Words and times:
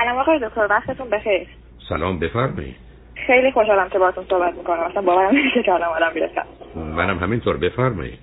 سلام 0.00 0.18
آقای 0.18 0.38
دکتر 0.38 0.66
وقتتون 0.70 1.10
بخیر. 1.10 1.48
سلام 1.88 2.18
بفرمایید. 2.18 2.76
خیلی 3.26 3.50
خوشحالم 3.50 3.88
که 3.88 3.98
باهاتون 3.98 4.24
صحبت 4.24 4.54
می‌کنم. 4.54 4.80
اصلا 4.80 5.02
باورم 5.02 5.36
نمیشه 5.36 5.62
که 5.62 5.72
الان 5.72 5.88
آدم 5.88 6.14
بیرسم 6.14 6.46
منم 6.74 7.18
همینطور 7.18 7.56
بفرمایید. 7.56 8.18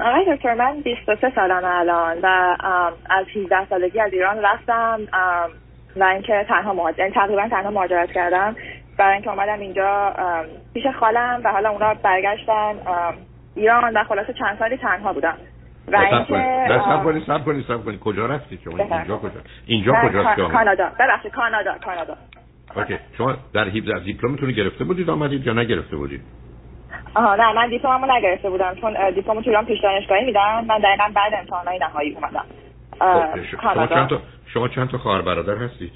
آقای 0.00 0.36
دکتر 0.36 0.54
من 0.54 0.80
23 0.80 1.32
سالم 1.34 1.62
الان 1.64 2.18
و 2.22 2.56
از 3.10 3.26
18 3.36 3.66
سالگی 3.68 4.00
از 4.00 4.12
ایران 4.12 4.38
رفتم. 4.42 5.00
و 5.96 6.04
اینکه 6.04 6.46
تنها 6.48 6.72
مهاجرت 6.72 6.98
یعنی 6.98 7.12
تقریبا 7.12 7.48
تنها 7.48 7.70
مهاجرت 7.70 8.12
کردم. 8.12 8.56
برای 8.98 9.12
اینکه 9.12 9.30
اومدم 9.30 9.60
اینجا 9.60 10.14
پیش 10.74 10.86
خالم 11.00 11.40
و 11.44 11.52
حالا 11.52 11.70
اونا 11.70 11.94
برگشتن 11.94 12.74
ایران 13.56 13.96
و 13.96 14.04
خلاصه 14.04 14.32
چند 14.32 14.58
سالی 14.58 14.76
تنها 14.76 15.12
بودم. 15.12 15.36
سب 15.86 16.28
کنید. 17.02 17.24
سب 17.26 17.44
کنید 17.44 17.64
سب 17.68 17.84
کنید 17.84 18.00
کجا 18.00 18.26
رفتی 18.26 18.58
شما 18.64 18.76
اینجا 18.76 19.16
کجا؟ 19.16 19.40
اینجا 19.66 19.92
کجاست 19.92 20.40
کانادا. 20.40 20.90
ببخشید 21.00 21.32
کانادا 21.32 21.78
کانادا. 21.84 22.16
OK. 22.76 22.98
شما 23.18 23.34
در 23.54 23.68
هیب 23.68 24.04
دیپلمتون 24.04 24.52
گرفته 24.52 24.84
بودید 24.84 25.10
آمدید 25.10 25.46
یا 25.46 25.52
نگرفته 25.52 25.96
بودید؟ 25.96 26.20
آها 27.14 27.34
نه 27.34 27.52
من 27.52 27.68
دیپلممو 27.68 28.06
نگرفته 28.06 28.50
بودم 28.50 28.74
چون 28.80 29.10
دیپلم 29.10 29.40
تو 29.40 29.50
ایران 29.50 29.66
پیش 29.66 29.80
دانشگاهی 29.80 30.24
میدن 30.24 30.64
من 30.68 30.78
دقیقا 30.78 31.10
بعد 31.14 31.34
امتحانای 31.34 31.78
نهایی 31.78 32.14
اومدم. 32.14 32.44
خب، 32.98 33.42
شما 33.42 33.86
چند 33.86 34.08
تا 34.08 34.20
شما 34.46 34.68
چند 34.68 34.90
تا 34.90 34.98
خواهر 34.98 35.22
برادر 35.22 35.54
هستید؟ 35.54 35.92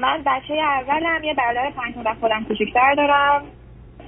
من 0.00 0.22
بچه 0.26 0.54
اولم 0.54 1.24
یه 1.24 1.34
برادر 1.34 1.70
پنج 1.70 1.94
سال 1.94 2.14
خودم 2.14 2.44
کوچیک‌تر 2.44 2.94
دارم. 2.94 3.42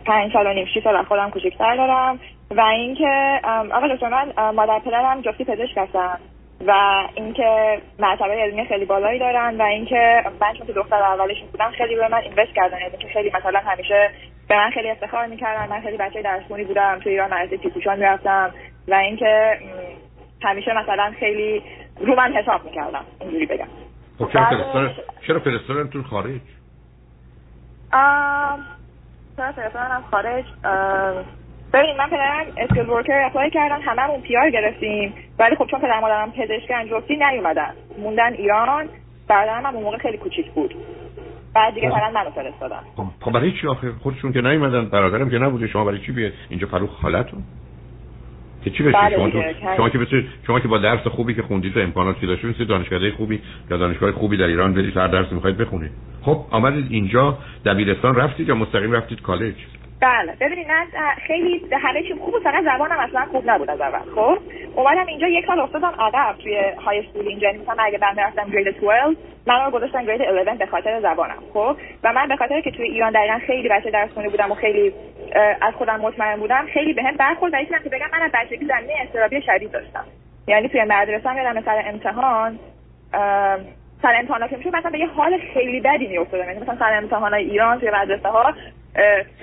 پنج 0.07 0.33
سال 0.33 0.47
و 0.47 0.53
نیم 0.53 0.67
شیش 0.75 0.85
سال 0.85 1.03
خودم 1.03 1.31
کوچیک‌تر 1.31 1.77
دارم. 1.77 2.19
و 2.57 2.61
اینکه 2.61 3.41
آقا 3.73 3.89
دکتر 3.95 4.09
من 4.09 4.51
مادر 4.51 4.79
پدرم 4.79 5.21
جفتی 5.21 5.45
پزشک 5.45 5.77
هستن 5.79 6.19
و 6.67 6.73
اینکه 7.15 7.81
مرتبه 7.99 8.33
علمی 8.33 8.65
خیلی 8.65 8.85
بالایی 8.85 9.19
دارن 9.19 9.57
و 9.61 9.63
اینکه 9.63 10.25
من 10.41 10.55
چون 10.59 10.67
که 10.67 10.73
دختر 10.73 11.03
اولشون 11.03 11.49
بودم 11.53 11.71
خیلی 11.71 11.97
به 11.97 12.09
من 12.09 12.19
اینوست 12.19 12.55
کردن 12.55 12.79
یعنی 12.81 12.97
که 12.97 13.09
خیلی 13.09 13.31
مثلا 13.35 13.61
همیشه 13.61 14.11
به 14.49 14.57
من 14.57 14.71
خیلی 14.71 14.91
افتخار 14.91 15.27
می‌کردن. 15.27 15.69
من 15.69 15.81
خیلی 15.81 15.97
بچه 15.97 16.23
درسخونی 16.23 16.65
بودم 16.65 17.01
تو 17.05 17.11
ایران 17.11 17.35
مدرسه 17.35 17.57
پیپوشان 17.57 17.99
می‌رفتم 17.99 18.51
و 18.89 18.95
اینکه 18.95 19.59
همیشه 20.43 20.73
مثلا 20.83 21.13
خیلی 21.21 21.63
رو 22.01 22.15
من 22.15 22.33
حساب 22.33 22.65
می‌کردم. 22.65 23.05
اینجوری 23.21 23.47
بگم. 23.47 23.69
خب 24.19 24.33
چرا 24.33 24.45
فرستادن 24.45 24.95
چرا 25.27 25.41
فرستادن 25.41 25.91
تو 25.91 26.03
خارج 26.03 26.41
چرا 29.37 29.53
فرستادن 29.53 30.03
خارج؟ 30.11 30.45
ببین 31.75 31.97
من 31.97 32.07
پدرم 32.07 32.47
skilled 32.57 32.89
worker 32.89 33.23
apply 33.27 33.51
کردن 33.51 33.83
هممون 33.83 34.21
PR 34.21 34.51
گرفتیم. 34.51 35.15
ولی 35.39 35.57
خب 35.57 35.67
چون 35.71 35.81
پدر 35.81 36.01
مادرم 36.01 36.33
پزشکن 36.33 36.87
جفتی 36.91 37.17
نیومدن. 37.17 37.71
موندن 37.99 38.33
ایران 38.33 38.89
برادرم 39.29 39.67
هم 39.67 39.75
اون 39.75 39.85
موقع 39.85 39.99
خیلی 39.99 40.17
کوچیک 40.17 40.51
بود. 40.51 40.75
بعد 41.55 41.75
دیگه 41.75 41.91
فقط 41.91 42.13
منو 42.13 42.31
فرستادن. 42.31 42.81
خب،, 42.97 43.05
خب 43.21 43.33
برای 43.33 43.53
چی 43.53 43.67
آخه؟ 43.67 43.93
خودشون 44.03 44.33
که 44.33 44.41
نیومدن 44.41 44.85
برادرم 44.85 45.31
که 45.31 45.39
نبوده. 45.39 45.67
شما 45.67 45.85
برای 45.85 45.99
چی 45.99 46.13
بیاد 46.13 46.33
اینجا 46.49 46.67
فرودگاه 46.67 46.87
خالتون؟ 46.87 47.43
که 48.65 48.71
چی 48.71 48.83
بشه؟ 48.83 48.99
بله 48.99 49.17
شما, 49.17 49.31
تو... 49.31 49.43
شما 49.77 49.89
که 49.89 49.99
بسید 49.99 50.25
شما 50.47 50.61
که 50.61 50.69
با 50.69 50.79
درس 50.79 51.07
خوبی 51.07 51.35
که 51.35 51.43
خوندید 51.43 51.77
و 51.77 51.81
امکاناتی 51.81 52.27
داشتید 52.27 52.51
مثل 52.51 52.65
دانشگاه 52.65 53.11
خوبی 53.11 53.41
یا 53.71 53.77
دانشگاه 53.77 54.13
خوبی 54.13 54.37
در 54.37 54.45
ایران 54.45 54.75
برید 54.75 54.97
هر 54.97 55.09
درسی 55.09 55.35
می‌خواید 55.35 55.57
بخونید. 55.57 55.91
خب 56.23 56.45
آمدید 56.51 56.87
اینجا 56.91 57.39
دبیرستان 57.65 58.15
رفتید 58.15 58.49
یا 58.49 58.55
مستقیم 58.55 58.93
رفتید 58.93 59.23
کالج؟ 59.23 59.55
بله. 60.05 60.37
ببینید 60.41 60.69
من 60.69 60.87
خیلی 61.27 61.67
همه 61.83 62.03
چی 62.03 62.15
خوب 62.15 62.39
فقط 62.45 62.65
زبانم 62.65 62.99
اصلا 62.99 63.25
خوب 63.25 63.51
نبود 63.51 63.71
از 63.71 63.81
اول. 63.81 63.99
خب؟ 64.15 64.39
اومدم 64.77 65.07
اینجا 65.07 65.29
یک 65.29 65.47
سال 65.47 65.61
افتادم 65.61 65.95
عقب 65.99 66.37
توی 66.43 66.57
های 66.87 66.99
اسکول 66.99 67.29
اینجا. 67.29 67.53
مثلا 67.53 67.83
اگه 67.83 67.99
بعد 67.99 68.21
رفتم 68.21 68.51
گرید 68.51 68.81
12 68.81 69.17
من 69.47 69.65
رو 69.65 69.71
گذاشتن 69.71 70.05
گرید 70.05 70.21
11 70.21 70.55
به 70.55 70.67
خاطر 70.67 71.01
زبانم. 71.01 71.43
خب؟ 71.55 71.77
و 72.05 72.13
من 72.13 72.29
به 72.29 72.37
خاطر 72.37 72.61
که 72.61 72.71
توی 72.71 72.85
ایران 72.85 73.13
دقیقا 73.13 73.39
خیلی 73.47 73.69
بچه 73.69 73.91
درس 73.91 74.11
خونده 74.11 74.29
بودم 74.29 74.53
و 74.53 74.55
خیلی 74.55 74.93
از 75.63 75.75
خودم 75.75 76.01
مطمئن 76.01 76.41
بودم 76.41 76.67
خیلی 76.75 76.93
بهم 76.93 77.17
برخورد. 77.17 77.55
و 77.55 77.57
که 77.85 77.89
بگم 77.89 78.07
من 78.13 78.23
از 78.23 78.31
بچگی 78.35 78.67
زمینه 78.67 78.93
استرابی 79.03 79.43
شدید 79.43 79.71
داشتم. 79.71 80.05
یعنی 80.47 80.69
توی 80.69 80.85
مدرسه 80.85 81.29
هم 81.29 81.37
یادم 81.37 81.61
سر 81.61 81.83
امتحان 81.87 82.59
سر 84.03 84.15
امتحانا 84.19 84.49
که 84.49 84.57
می‌شد 84.57 84.77
مثلا 84.77 84.91
به 84.91 84.99
یه 84.99 85.07
حال 85.07 85.39
خیلی 85.55 85.81
بدی 85.81 86.07
میافتادم. 86.07 86.49
یعنی 86.49 86.61
مثلا 86.61 86.77
سر 86.79 86.95
امتحانای 86.95 87.45
ایران 87.45 87.81
توی 87.81 87.91
مدرسه 87.91 88.29
ها 88.29 88.55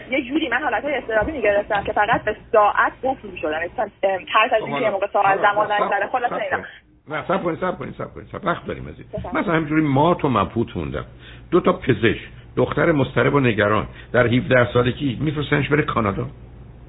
یه 0.09 0.29
جوری 0.29 0.49
من 0.49 0.61
حالت 0.63 0.83
های 0.83 0.93
استرابی 0.93 1.31
می‌گرفتم 1.31 1.83
که 1.83 1.91
فقط 1.91 2.23
به 2.23 2.35
ساعت 2.51 2.91
گفت 3.03 3.25
می‌شدم 3.25 3.59
ترس 4.01 4.53
از 4.53 4.63
اینکه 4.65 4.89
موقع 4.89 5.07
ساعت 5.13 5.41
زمان 5.41 5.71
نگذره 5.71 6.07
خلاص 6.11 6.31
اینا 6.31 6.63
نه 7.09 7.27
سب 7.27 7.43
کنید 7.43 7.59
سب 7.59 7.77
کنید 7.77 7.93
سب 7.93 8.13
کنید 8.13 8.27
سب 8.27 8.45
وقت 8.45 8.65
داریم 8.65 8.87
از 8.87 8.93
این. 8.97 9.41
مثلا 9.41 9.53
همینجوری 9.53 9.81
ما 9.81 10.13
تو 10.13 10.29
مبهوت 10.29 10.77
موندم. 10.77 11.05
دو 11.51 11.61
تا 11.61 11.73
پزشک 11.73 12.29
دختر 12.55 12.91
مسترب 12.91 13.33
و 13.33 13.39
نگران. 13.39 13.87
در 14.13 14.27
17 14.27 14.73
سالگی 14.73 15.17
میفرستنش 15.21 15.69
بره 15.69 15.81
کانادا. 15.81 16.27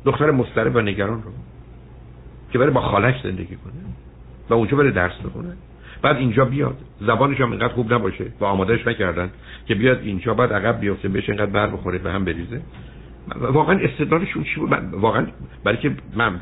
دختر 0.04 0.30
مسترب 0.30 0.76
و 0.76 0.80
نگران 0.80 1.22
رو. 1.22 1.30
که 2.52 2.58
بره 2.58 2.70
با 2.70 2.80
خالش 2.80 3.14
زندگی 3.22 3.56
کنه. 3.56 3.72
و 4.50 4.54
اونجا 4.54 4.76
بره 4.76 4.90
درس 4.90 5.18
بخونه. 5.24 5.56
بعد 6.02 6.16
اینجا 6.16 6.44
بیاد. 6.44 6.76
زبانش 7.00 7.40
هم 7.40 7.50
اینقدر 7.50 7.74
خوب 7.74 7.92
نباشه 7.92 8.24
و 8.40 8.44
آمادهش 8.44 8.86
نکردن 8.86 9.30
که 9.66 9.74
بیاد 9.74 10.00
اینجا 10.02 10.34
بعد 10.34 10.52
عقب 10.52 10.80
بیفته 10.80 11.08
بهش 11.08 11.28
اینقدر 11.28 11.50
بر 11.50 11.66
بخوره 11.66 12.00
و 12.04 12.08
هم 12.08 12.24
بریزه. 12.24 12.60
واقعا 13.40 13.78
استدلالشون 13.78 14.44
چی 14.44 14.60
بود؟ 14.60 14.72
واقعا 14.92 15.26
برای 15.64 15.78
که 15.78 15.92
من 16.16 16.40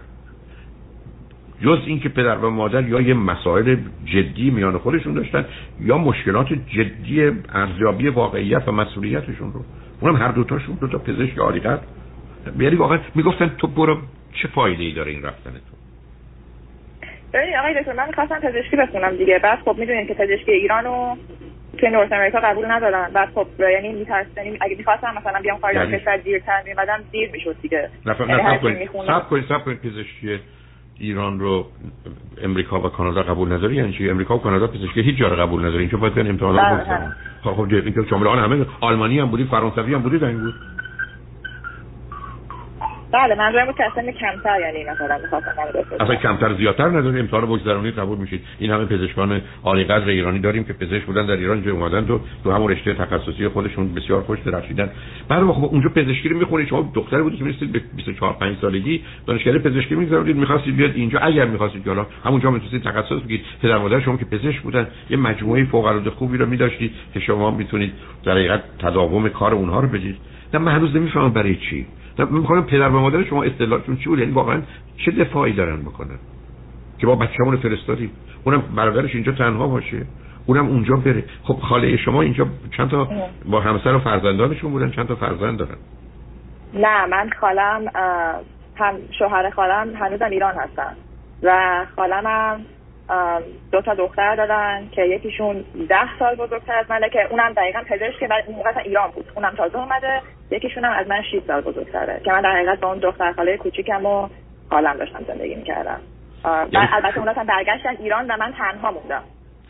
جز 1.62 1.78
اینکه 1.87 2.09
پدر 2.09 2.37
و 2.37 2.50
مادر 2.50 2.88
یا 2.88 3.00
یه 3.00 3.15
مسائل 3.15 3.76
جدی 4.04 4.50
میان 4.50 4.78
خودشون 4.78 5.15
داشتن 5.15 5.44
یا 5.81 5.98
مشکلات 5.98 6.53
جدی 6.53 7.31
ارزیابی 7.53 8.09
واقعیت 8.09 8.69
و 8.69 8.72
مسئولیتشون 8.72 9.53
رو. 9.53 9.65
اونم 10.00 10.16
هر 10.16 10.32
دوتاشون 10.32 10.75
دو 10.81 10.87
تا 10.87 10.98
پزشک 10.98 11.38
عالی 11.38 11.60
قدر 11.60 11.82
یعنی 12.59 12.77
واقعا 12.77 12.98
می‌گفتن 13.15 13.48
تو 13.59 13.66
برو 13.66 13.98
چه 14.32 14.48
فایده 14.48 14.82
ای 14.82 14.92
داره 14.92 15.10
این 15.12 15.22
رفتن 15.22 15.50
تو؟ 15.50 15.79
ببینید 17.32 17.56
آقای 17.56 17.80
دکتر 17.80 17.92
من 17.92 18.06
می‌خواستم 18.06 18.41
پزشکی 18.41 18.76
بخونم 18.76 19.16
دیگه. 19.16 19.38
بعد 19.38 19.58
خب 19.58 19.76
می‌دونید 19.78 20.08
که 20.08 20.14
پزشکی 20.14 20.52
ایرانو 20.52 21.16
که 21.78 21.88
نورت 21.88 22.12
امریکا 22.12 22.41
قبول 22.41 22.70
ندارن. 22.70 23.10
بعد 23.12 23.28
خب 23.34 23.46
یعنی 23.58 23.92
میترسن 23.92 24.44
یعنی 24.44 24.58
اگه 24.60 24.76
می‌خواستم 24.76 25.14
مثلا 25.16 25.41
بیام 25.42 25.58
خارج 25.58 25.76
از 25.76 25.88
یعنی؟ 25.88 26.00
کشور 26.00 26.16
دیرتر 26.16 26.62
میمدم 26.66 27.00
دیر 27.12 27.30
می‌شد 27.32 27.56
دیگه. 27.62 27.88
سب 28.04 28.18
کنید. 29.28 29.44
سب 29.48 29.64
کنید 29.64 29.80
پزشکی 29.80 30.41
ایران 30.98 31.41
رو 31.41 31.66
امریکا 32.42 32.80
و 32.80 32.82
کانادا 32.88 33.22
قبول 33.22 33.52
نداری؟ 33.52 33.76
یعنی 33.76 33.92
چی؟ 33.92 34.10
امریکا 34.10 34.36
و 34.36 34.41
کانادا 34.41 34.66
پزشکی 34.66 35.02
هیچ 35.02 35.16
جا 35.16 35.28
رو 35.28 35.36
قبول 35.36 35.60
نداری. 35.60 35.78
اینجا 35.78 35.98
باید 35.98 36.18
امتحانات 36.18 36.64
بله، 36.64 36.98
بله. 36.98 37.12
خب 37.44 37.50
خب 37.50 37.60
اینکه 37.60 38.00
شامل 38.10 38.38
همه 38.38 38.66
آلمانی 38.80 39.18
هم 39.18 39.26
بودی 39.26 39.44
فرانسوی 39.44 39.94
هم 39.94 40.02
بودی 40.02 40.18
در 40.18 40.26
این 40.26 40.41
بود. 40.41 40.54
بله 43.12 43.34
منظورم 43.34 43.72
که 43.72 43.84
اصلا 43.84 44.12
کمتر 44.12 44.60
یعنی 44.60 44.84
مثلا 44.91 45.19
می‌خواستم 45.22 45.53
اصلا 46.00 46.15
کمتر 46.15 46.54
زیادتر 46.54 46.88
نداریم. 46.88 47.21
امتحان 47.21 47.47
بگذرونی 47.47 47.91
قبول 47.91 48.19
میشید. 48.19 48.41
این 48.59 48.71
همه 48.71 48.84
پزشکان 48.84 49.41
عالی 49.65 49.84
قدر 49.84 50.09
ایرانی 50.09 50.38
داریم 50.38 50.65
که 50.65 50.72
پزشک 50.72 51.04
بودن 51.04 51.26
در 51.26 51.37
ایران 51.37 51.62
جو 51.62 51.71
اومدن. 51.71 52.06
تو 52.06 52.21
تو 52.44 52.53
همون 52.53 52.71
رشته 52.71 52.94
تخصصی 52.94 53.48
خودشون 53.48 53.94
بسیار 53.94 54.22
خوش 54.22 54.38
درخشیدن. 54.41 54.91
بعد 55.28 55.43
خب 55.43 55.65
اونجا 55.65 55.88
پزشکی 55.88 56.28
رو 56.28 56.38
می‌خونید. 56.38 56.69
شما 56.69 56.91
دختری 56.94 57.22
بودی 57.22 57.37
که 57.37 57.44
می‌رسید 57.44 57.72
به 57.72 57.81
24 57.97 58.32
5 58.32 58.56
سالگی. 58.60 59.03
دانشگاه 59.27 59.59
پزشکی 59.59 59.94
میگذرونید. 59.94 60.37
می‌خواستید 60.37 60.77
بیاد 60.77 60.92
اینجا. 60.94 61.19
اگر 61.19 61.44
می‌خواستید 61.44 61.88
حالا 61.88 62.06
همونجا 62.25 62.50
می‌تونید 62.50 62.82
تخصص 62.84 63.22
بگیرید. 63.25 63.44
پدر 63.62 63.78
مادر 63.78 64.00
شما 64.00 64.16
که 64.16 64.25
پزشک 64.25 64.60
بودن 64.60 64.87
یه 65.10 65.16
مجموعه 65.16 65.65
فوق 65.65 65.84
العاده 65.84 66.10
خوبی 66.10 66.37
رو 66.38 66.47
میداشتید 66.47 66.92
که 67.15 67.21
شما 67.21 67.50
می‌تونید 67.50 67.92
در 68.25 68.32
حقیقت 68.32 68.60
تداوم 68.78 69.28
کار 69.28 69.54
اونها 69.54 69.81
رو 69.81 69.88
بدید. 69.88 70.16
نه 70.54 70.60
من 70.60 70.72
هنوز 70.72 70.97
نمی‌فهمم 70.97 71.32
برای 71.32 71.56
چی. 71.56 71.87
می‌خوام 72.19 72.66
پدر 72.66 72.88
و 72.88 73.00
مادر 73.00 73.25
شما 73.25 73.43
اصطلاحشون 73.43 73.97
چی 73.97 74.09
بود؟ 74.09 74.19
یعنی 74.19 74.32
واقعا 74.32 74.62
چه 74.97 75.10
دفاعی 75.10 75.53
دارن 75.53 75.82
بکنن؟ 75.82 76.19
که 76.98 77.06
با 77.06 77.16
بچه‌مون 77.16 77.56
فرستادیم 77.56 78.10
اونم 78.44 78.62
برادرش 78.76 79.15
اینجا 79.15 79.32
تنها 79.32 79.66
باشه. 79.66 80.06
اونم 80.47 80.66
اونجا 80.66 80.97
بره. 80.97 81.25
خب 81.43 81.56
خاله 81.56 81.97
شما 81.97 82.22
اینجا 82.22 82.47
چند 82.76 82.91
تا 82.91 83.09
با 83.51 83.60
همسر 83.60 83.95
و 83.95 83.98
فرزندانشون 83.98 84.71
بودن؟ 84.71 84.91
چند 84.91 85.09
تا 85.09 85.15
فرزند 85.15 85.59
دارن؟ 85.59 85.77
نه 86.74 87.07
من 87.07 87.30
خالم 87.41 87.91
هم 88.77 88.95
شوهر 89.18 89.51
خالم 89.51 89.97
هنوزم 89.97 90.30
ایران 90.30 90.54
هستن 90.54 90.97
و 91.42 91.86
خالم 91.97 92.27
هم 92.27 92.60
دو 93.72 93.80
تا 93.80 93.95
دختر 93.95 94.36
دارن 94.36 94.89
که 94.92 95.03
یکیشون 95.03 95.65
ده 95.89 96.18
سال 96.18 96.34
بزرگتر 96.34 96.78
از 96.78 96.91
منه 96.91 97.09
که 97.09 97.27
اونم 97.30 97.53
دقیقا 97.53 97.83
پزشک 97.89 98.24
بعد 98.24 98.45
اون 98.47 98.57
موقع 98.57 98.71
ایران 98.84 99.10
بود. 99.10 99.33
اونم 99.34 99.54
تازه 99.57 99.78
اومده 99.78 100.22
یکیشون 100.51 100.84
هم 100.84 100.92
از 100.92 101.09
من 101.09 101.22
6 101.22 101.41
سال 101.47 101.60
بزرگتره. 101.60 102.21
که 102.24 102.33
من 102.33 102.41
در 102.41 102.51
حقیقت 102.51 102.80
با 102.80 102.89
اون 102.89 102.98
دختر 102.98 103.33
خاله 103.33 103.57
کوچیکم 103.57 104.07
و 104.07 104.28
حالم 104.71 104.97
داشتم 104.97 105.24
زندگی 105.28 105.54
می‌کردم. 105.54 106.01
یعنی... 106.45 106.89
البته 106.92 107.18
اونا 107.18 107.33
هم 107.33 107.47
برگشتن 107.47 107.97
ایران 107.98 108.30
و 108.30 108.36
من 108.36 108.53
تنها 108.59 108.91
موندم. 108.91 109.22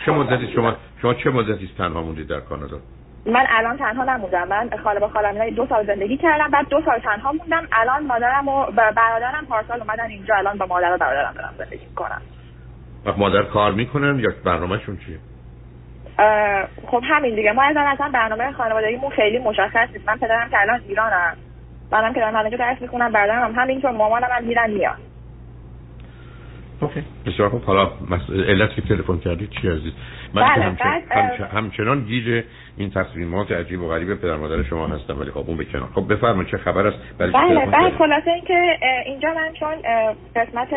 چه 0.07 0.13
مدتی 0.13 0.53
شما 0.55 0.77
شما 1.03 1.15
چه 1.15 1.31
مدتی 1.31 1.71
تنها 1.79 2.03
موندید 2.03 2.29
در 2.29 2.41
کانادا؟ 2.41 2.79
من 3.27 3.47
الان 3.49 3.79
تنها 3.79 4.05
نموندم. 4.05 4.49
من 4.49 4.71
خاله 4.85 5.01
با 5.01 5.09
خالم 5.09 5.51
دو 5.51 5.67
سال 5.67 5.87
زندگی 5.87 6.17
کردم. 6.17 6.51
بعد 6.51 6.69
دو 6.69 6.83
سال 6.85 6.99
تنها 6.99 7.33
موندم. 7.33 7.69
الان 7.73 8.07
مادرم 8.07 8.49
و 8.49 8.67
برادرم 8.97 9.47
پارسال 9.49 9.81
اومدن 9.81 10.07
اینجا. 10.07 10.35
الان 10.35 10.59
با 10.59 10.67
مادر 10.67 10.93
و 10.93 10.99
برادرم 10.99 11.35
دارم 11.35 11.55
زندگی 11.59 11.87
می‌کنم. 11.87 12.23
مادر 13.07 13.43
کار 13.43 13.73
می‌کنن 13.73 14.19
یا 14.19 14.31
برنامهشون 14.45 14.97
چیه؟ 14.97 15.19
خب 16.87 17.03
همین 17.05 17.35
دیگه. 17.35 17.53
ما 17.53 17.63
از 17.63 17.77
اصلا 17.79 18.11
برنامه 18.15 18.53
خانوادگیمون 18.53 19.11
خیلی 19.11 19.39
مشخص 19.39 19.89
نیست. 19.93 20.09
من 20.09 20.17
پدرم 20.17 20.51
که 20.51 20.61
الان 20.61 20.81
ایرانم. 20.89 21.37
منم 21.93 22.15
که 22.15 22.21
دارم 22.21 22.37
همینجا 22.37 22.59
درس 22.59 22.81
می‌خونم. 22.81 23.13
برادرم 23.13 23.43
هم 23.43 23.63
همینطور 23.63 23.91
مامانم 23.91 24.29
هم 24.33 24.45
میرن 24.45 24.71
میاد 24.71 25.10
اوکی. 26.81 27.03
بسیار 27.27 27.49
خوب. 27.49 27.63
حالا 27.63 27.91
علت 28.49 28.75
که 28.75 28.83
تلفن 28.83 29.19
کردید 29.19 29.51
چی 29.51 29.69
عزیز؟ 29.69 29.93
من 30.35 30.43
بله، 30.43 30.65
همچنان, 30.65 31.03
بعد، 31.11 31.41
همچنان 31.41 32.01
گیج 32.05 32.45
این 32.77 32.91
تصمیمات 32.91 33.53
عجیب 33.53 33.83
و 33.83 33.89
غریب 33.89 34.15
پدر 34.15 34.37
مادر 34.37 34.63
شما 34.63 34.87
هستم 34.87 35.21
ولی 35.21 35.31
خب 35.31 35.45
اون 35.47 35.57
به 35.57 35.65
کنار. 35.65 35.89
خب 35.95 36.13
بفرمایید 36.13 36.51
چه 36.51 36.57
خبر 36.57 36.87
است؟ 36.87 36.99
بله 37.19 37.33
کردید؟ 37.33 37.99
خلاصه 37.99 38.31
اینکه 38.31 38.79
اینجا 39.07 39.29
من 39.35 39.53
چون 39.53 39.75
قسمت 40.37 40.69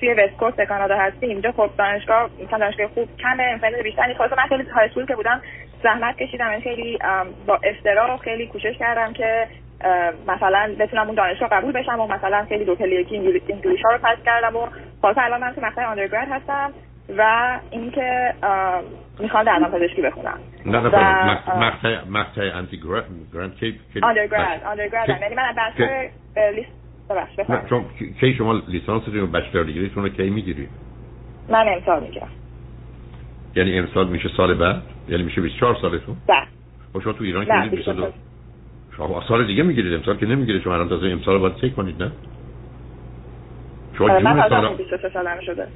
توی 0.00 0.14
وستکوست 0.14 0.60
کانادا 0.60 0.96
هستیم 0.96 1.28
اینجا 1.28 1.52
خب 1.52 1.70
دانشگاه 1.78 2.30
مثلا 2.46 2.58
دانشگاه 2.58 2.86
خوب 2.86 3.08
کمه 3.18 3.42
امکانات 3.42 3.82
بیشتری 3.82 4.14
خلاصه 4.14 4.36
من 4.36 4.46
خیلی 4.48 4.70
های 4.70 5.06
که 5.06 5.14
بودم 5.16 5.40
زحمت 5.82 6.16
کشیدم 6.16 6.60
خیلی 6.60 6.98
با 7.46 7.60
استرا 7.64 8.16
خیلی 8.16 8.46
کوشش 8.46 8.78
کردم 8.78 9.12
که 9.12 9.46
مثلا 10.28 10.74
بتونم 10.78 11.06
اون 11.06 11.14
دانشگاه 11.14 11.48
قبول 11.48 11.72
بشم 11.72 12.00
و 12.00 12.06
مثلا 12.06 12.44
خیلی 12.48 12.64
دو 12.64 12.86
یکی 12.86 13.16
انگلیش 13.52 13.82
ها 13.84 13.92
رو 13.92 13.98
پس 14.02 14.16
کردم 14.24 14.56
و 14.56 14.66
خلاصه 15.02 15.22
الان 15.24 15.40
من 15.40 15.52
تو 15.54 15.60
مقطع 15.60 15.84
آندرگراد 15.84 16.28
هستم 16.28 16.70
و 17.18 17.22
اینکه 17.70 18.34
می‌خوام 19.20 19.44
دندان 19.44 19.70
پزشکی 19.70 20.02
بخونم. 20.02 20.38
نه 20.66 20.80
نه 20.80 20.94
اه، 20.98 21.58
مقطع 21.58 22.04
مقطع 22.08 22.56
انتی 22.56 22.80
گرند 22.80 23.04
گرند 23.34 23.56
کی 23.56 23.80
آندرگراد 24.02 24.46
بله. 24.46 24.66
آندرگراد 24.66 25.08
یعنی 25.08 25.34
من 25.34 25.54
بچلر 25.58 26.08
لیست 26.54 26.70
کی- 28.20 28.34
شما 28.34 28.62
لیسانستون 28.68 29.20
و 29.20 29.26
بچلر 29.26 29.62
دیگریتون 29.62 30.02
رو 30.02 30.08
کی 30.08 30.30
می‌گیرید 30.30 30.68
من 31.48 31.68
امسال 31.68 32.02
می‌گیرم. 32.02 32.28
یعنی 33.56 33.78
امسال 33.78 34.08
میشه 34.08 34.28
سال 34.36 34.54
بعد؟ 34.54 34.82
یعنی 35.08 35.22
میشه 35.22 35.40
24 35.40 35.76
سالتون؟ 35.82 36.16
بله. 36.26 36.46
خب 36.92 37.00
شما 37.02 37.12
تو 37.12 37.24
ایران 37.24 37.44
که 37.44 37.52
نه، 37.52 37.58
میگید 37.62 37.78
22 37.78 38.02
22. 38.02 38.25
شما 38.96 39.22
سال 39.28 39.46
دیگه 39.46 39.62
می‌گیرید 39.62 39.94
امسال 39.94 40.16
که 40.16 40.26
نمی‌گیرید 40.26 40.62
شما 40.62 40.74
الان 40.74 40.88
تازه 40.88 41.06
امسال 41.06 41.38
باید 41.38 41.56
چک 41.56 41.74
کنید 41.76 42.02
نه؟ 42.02 42.12
شما 43.98 44.06
من 44.06 44.22
جون 44.22 44.48
سال 44.48 44.74
23 44.76 45.08
سالم 45.08 45.40
شده 45.46 45.66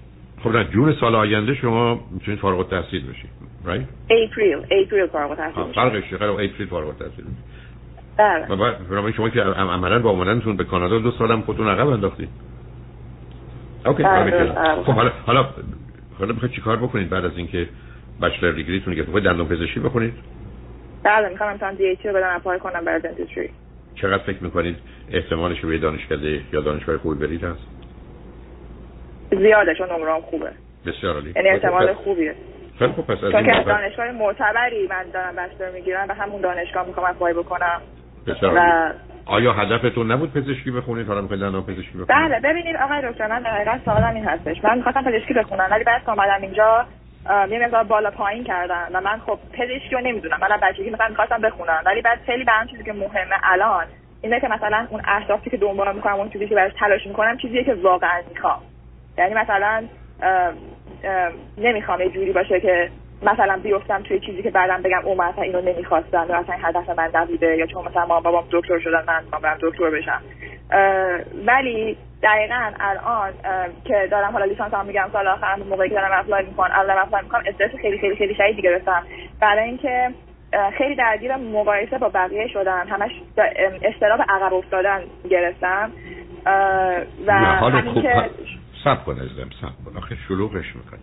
خب 0.43 0.51
نه 0.51 0.65
جون 0.65 0.93
سال 1.01 1.15
آینده 1.15 1.55
شما 1.55 2.01
می‌تونید 2.11 2.41
فارغ 2.41 2.59
التحصیل 2.59 3.07
بشید 3.11 3.31
Right 3.65 3.85
April 4.11 4.57
April 4.71 5.07
فارغ 5.07 5.31
التحصیل. 5.31 5.73
فرقش 5.73 6.05
خیلی 6.05 6.25
April 6.25 6.69
فارغ 6.69 6.87
التحصیل 6.89 7.25
بله. 8.17 8.47
بنابراین 8.47 9.13
شما 9.17 9.29
که 9.29 9.41
عم- 9.43 9.69
عملا 9.71 9.99
با 9.99 10.11
اومدنتون 10.11 10.57
به 10.57 10.65
کانادا 10.65 10.99
دو 10.99 11.11
سالم 11.11 11.41
خودتون 11.41 11.69
عقب 11.69 11.89
انداختید. 11.89 12.29
OK 13.87 14.03
بله، 14.03 14.31
که- 14.31 14.37
بله. 14.37 14.83
خب 14.83 14.93
حالا 14.93 15.11
حالا 15.27 15.47
حالا 16.19 16.49
چیکار 16.49 16.77
بکنید 16.77 17.09
بعد 17.11 17.25
از 17.25 17.33
اینکه 17.37 17.69
bachelor 18.23 18.53
degreeتون 18.53 18.95
که 18.95 19.03
بخواید 19.03 19.25
دندان 19.25 19.49
پزشکی 19.49 19.81
بکنید 19.81 20.15
بله 21.02 21.29
می‌خوام 21.29 21.50
امتحان 21.50 21.75
DAT 21.75 21.99
رو 22.05 22.12
بدم 22.12 22.37
apply 22.37 22.59
کنم 22.58 22.85
برای 22.85 23.00
dentistry 23.01 23.51
چقدر 23.94 24.23
فکر 24.23 24.44
می‌کنید 24.44 24.76
احتمالش 25.12 25.61
به 25.61 25.79
دانشکده 25.79 26.41
یا 26.52 26.61
دانشگاه 26.61 26.99
خوبی 26.99 27.26
برید 27.26 27.44
هست؟ 27.44 27.67
زیاده 29.31 29.75
چون 29.75 29.93
نمرام 29.93 30.20
خوبه. 30.20 30.50
بسیار 30.87 31.14
عالی. 31.14 31.32
یعنی 31.37 31.49
احتمال 31.49 31.87
خب، 31.87 32.00
خوبیه. 32.00 32.35
خیلی 32.79 32.93
خوب 32.93 33.06
پس 33.06 33.25
از 33.25 33.32
چون 33.32 33.44
که 33.44 33.56
از 33.56 33.67
دانشگاه 33.67 34.11
معتبری 34.11 34.87
من 34.87 35.05
دارم 35.12 35.37
بچلر 35.37 35.70
می‌گیرم 35.70 36.06
و 36.08 36.12
همون 36.14 36.41
دانشگاه 36.41 36.87
می‌خوام 36.87 37.06
اپلای 37.11 37.35
بکنم. 37.35 37.81
بسیار 38.26 38.55
و. 38.56 38.93
آیا 39.26 39.52
هدفتون 39.52 40.12
نبود 40.12 40.32
پزشکی 40.32 40.70
بخونید؟ 40.70 41.06
حالا 41.06 41.20
می‌خواید 41.20 41.43
دندان 41.43 41.62
پزشکی 41.62 41.99
بخونید؟ 41.99 42.08
بله 42.08 42.41
ببینید 42.41 42.76
آقای 42.76 43.11
دکتر 43.11 43.26
من 43.26 43.43
در 43.43 43.50
حقیقت 43.50 43.85
سوالم 43.85 44.14
این 44.14 44.25
هستش. 44.25 44.64
من 44.64 44.76
می‌خواستم 44.76 45.05
پزشکی 45.05 45.35
بخونم 45.35 45.69
ولی 45.70 45.85
بعد 45.85 46.02
که 46.02 46.11
اومدم 46.11 46.38
اینجا 46.43 46.87
یه 47.51 47.59
مقدار 47.59 47.85
بالا 47.85 48.11
پایین 48.11 48.45
کردن 48.45 48.89
و 48.93 49.01
من 49.01 49.19
خب 49.19 49.39
پزشکی 49.53 49.91
رو 49.91 50.01
نمی‌دونم. 50.01 50.39
من 50.41 50.61
بچگی 50.63 50.91
مثلا 50.91 51.09
می‌خواستم 51.09 51.41
بخونم. 51.41 51.83
ولی 51.87 52.03
بعد 52.03 52.19
خیلی 52.27 52.45
برام 52.45 52.67
چیزی 52.67 52.85
که 52.85 52.93
مهمه 52.93 53.37
الان 53.43 53.87
اینه 54.23 54.41
که 54.41 54.49
مثلا 54.49 54.87
اون 54.91 55.03
اهدافی 55.05 55.51
که 55.51 55.57
دنبال 55.57 55.95
می‌کنم 55.95 56.15
اون 56.15 56.31
چیزی 56.31 56.47
که 56.47 56.55
براش 56.55 56.73
تلاش 56.79 57.07
می‌کنم 57.07 57.37
چیزیه 57.37 57.65
که 57.65 57.75
واقعا 57.75 58.21
می‌خوام. 58.35 58.61
یعنی 59.19 59.35
مثلا 59.35 59.85
ام، 60.23 60.55
ام، 61.05 61.33
نمی‌خوام 61.59 62.01
یه 62.01 62.09
جوری 62.09 62.33
باشه 62.33 62.61
که 62.61 62.91
مثلا 63.23 63.61
بیفتم 63.63 64.03
توی 64.03 64.21
چیزی 64.21 64.43
که 64.43 64.51
بعدم 64.51 64.83
بگم 64.83 65.01
او 65.05 65.15
مثلا 65.15 65.43
اینو 65.43 65.61
نمی‌خواستم 65.61 66.27
یا 66.29 66.41
مثلا 66.41 66.57
هدف 66.63 66.91
من 66.91 67.11
نبوده 67.15 67.57
یا 67.57 67.67
چون 67.67 67.85
مثلا 67.85 68.07
مامان 68.07 68.23
بابام 68.23 68.45
دکتر 68.51 68.79
شدن 68.79 69.05
من 69.07 69.25
می‌خوام 69.25 69.43
دکتر 69.61 69.91
بشم. 69.91 70.23
ولی 71.47 71.97
دقیقا 72.23 72.71
الان 72.81 73.33
که 73.85 74.09
دارم 74.11 74.33
حالا 74.33 74.45
لیسانس 74.45 74.75
هم 74.75 74.87
میگم 74.87 75.09
سال 75.13 75.27
آخر 75.27 75.57
موقعی 75.71 75.89
که 75.89 75.95
دارم 75.95 76.21
apply 76.21 76.45
می‌کنم 76.45 76.71
الان 76.75 76.99
apply 76.99 77.23
می‌کنم 77.23 77.43
استرس 77.47 77.71
خیلی 77.83 77.99
خیلی 77.99 78.17
خیلی 78.17 78.35
شدیدی 78.35 78.63
گرفتم 78.63 79.03
برای 79.41 79.65
اینکه 79.65 80.11
خیلی 80.79 80.95
درگیر 80.95 81.37
مقایسه 81.37 81.99
با 81.99 82.09
بقیه 82.09 82.49
شدم 82.49 82.87
همش 82.91 83.11
اضطراب 83.83 84.21
عقب 84.29 84.55
افتادن 84.55 85.01
گرفتم. 85.31 85.91
و 87.27 87.61
خوب 87.61 88.03
که 88.03 88.31
سب 88.85 89.05
کن 89.05 89.13
عزیزم 89.13 89.51
سب 89.61 89.85
کن. 89.85 89.97
آخه 89.97 90.17
شلوغش 90.29 90.77
می‌کنی. 90.77 91.01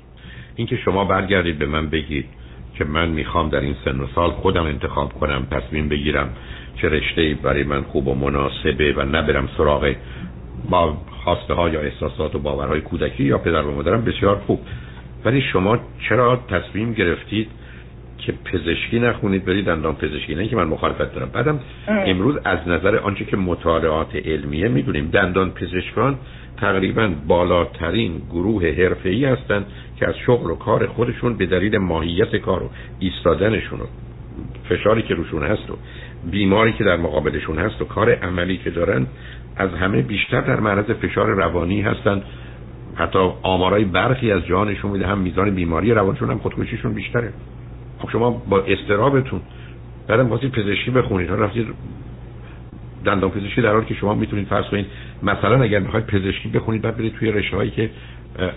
اینکه 0.55 0.75
شما 0.75 1.05
برگردید 1.05 1.59
به 1.59 1.65
من 1.65 1.89
بگید 1.89 2.25
که 2.77 2.85
من 2.85 3.09
می‌خوام 3.09 3.49
در 3.49 3.59
این 3.59 3.75
سن 3.85 3.99
و 3.99 4.07
سال 4.15 4.31
خودم 4.31 4.65
انتخاب 4.65 5.13
کنم 5.13 5.47
تصمیم 5.51 5.89
بگیرم 5.89 6.29
چه 6.81 6.89
رشته 6.89 7.35
برای 7.43 7.63
من 7.63 7.81
خوب 7.81 8.07
و 8.07 8.15
مناسبه 8.15 8.93
و 8.93 9.01
نبرم 9.01 9.49
سراغ 9.57 9.93
با 10.69 10.97
خواسته 11.23 11.53
ها 11.53 11.69
یا 11.69 11.81
احساسات 11.81 12.35
و 12.35 12.39
باورهای 12.39 12.81
کودکی 12.81 13.23
یا 13.23 13.37
پدر 13.37 13.61
و 13.61 13.75
مادرم 13.75 14.01
بسیار 14.01 14.35
خوب. 14.35 14.59
ولی 15.25 15.41
شما 15.41 15.79
چرا 16.09 16.39
تصمیم 16.49 16.93
گرفتید 16.93 17.47
که 18.17 18.33
پزشکی 18.45 18.99
نخونید 18.99 19.45
برید 19.45 19.65
دندان 19.65 19.95
پزشکی؟ 19.95 20.35
نه 20.35 20.47
که 20.47 20.55
من 20.55 20.67
مخالفت 20.67 21.15
دارم. 21.15 21.29
بعدم 21.33 21.59
ام. 21.87 22.03
امروز 22.05 22.35
از 22.45 22.59
نظر 22.67 22.97
آنچه 22.97 23.25
که 23.25 23.37
مطالعات 23.37 24.15
علمیه 24.15 24.67
می‌دونیم 24.67 25.09
دندان 25.09 25.51
پزشکان 25.51 26.17
تقریبا 26.57 27.11
بالاترین 27.27 28.21
گروه 28.31 28.67
حرفه‌ای 28.67 29.25
هستند 29.25 29.65
که 29.99 30.07
از 30.07 30.15
شغل 30.25 30.51
و 30.51 30.55
کار 30.55 30.87
خودشون 30.87 31.37
به 31.37 31.45
دلیل 31.45 31.77
ماهیت 31.77 32.35
کار 32.35 32.63
و 32.63 32.69
ایستادنشون 32.99 33.79
و 33.79 33.83
فشاری 34.69 35.01
که 35.01 35.13
روشون 35.13 35.43
هست 35.43 35.69
و 35.69 35.77
بیماری 36.31 36.73
که 36.73 36.83
در 36.83 36.97
مقابلشون 36.97 37.59
هست 37.59 37.81
و 37.81 37.85
کار 37.85 38.11
عملی 38.11 38.57
که 38.57 38.69
دارن 38.69 39.07
از 39.57 39.69
همه 39.69 40.01
بیشتر 40.01 40.41
در 40.41 40.59
معرض 40.59 40.85
فشار 40.85 41.27
روانی 41.27 41.81
هستند. 41.81 42.21
حتی 42.95 43.19
آمارای 43.41 43.85
برخی 43.85 44.31
از 44.31 44.45
جانشون 44.45 44.91
میده 44.91 45.07
هم 45.07 45.17
میزان 45.17 45.55
بیماری 45.55 45.93
روانشون 45.93 46.29
هم 46.29 46.37
خودکشیشون 46.37 46.93
بیشتره. 46.93 47.33
خب 47.99 48.09
شما 48.09 48.31
با 48.31 48.63
استرابتون 48.63 49.41
بعدم 50.07 50.29
واسه 50.29 50.47
پزشکی 50.47 50.91
بخونید. 50.91 51.29
حالا 51.29 51.45
رفتید 51.45 51.67
دندان 53.05 53.31
پزشکی 53.31 53.61
در 53.61 53.73
حالی 53.73 53.85
که 53.85 53.93
شما 53.93 54.13
می‌تونید 54.13 54.47
فرض 54.47 54.65
کنید 54.65 54.85
مثلا 55.23 55.61
اگر 55.61 55.79
می‌خواید 55.79 56.05
پزشکی 56.05 56.49
بخونید 56.49 56.81
بعد 56.81 56.97
برید 56.97 57.13
توی 57.13 57.31
رشته 57.31 57.57
هایی 57.57 57.71
که 57.71 57.89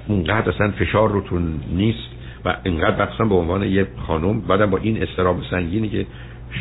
اونقدر 0.08 0.50
اصلا 0.50 0.70
فشار 0.70 1.10
روتون 1.10 1.60
نیست 1.72 2.08
و 2.44 2.56
اینقدر 2.64 3.12
مثلا 3.14 3.26
به 3.26 3.34
عنوان 3.34 3.62
یه 3.62 3.86
خانم 4.06 4.40
بعدم 4.40 4.70
با 4.70 4.78
این 4.78 5.02
استراب 5.02 5.42
سنگینی 5.50 5.88
که 5.88 6.06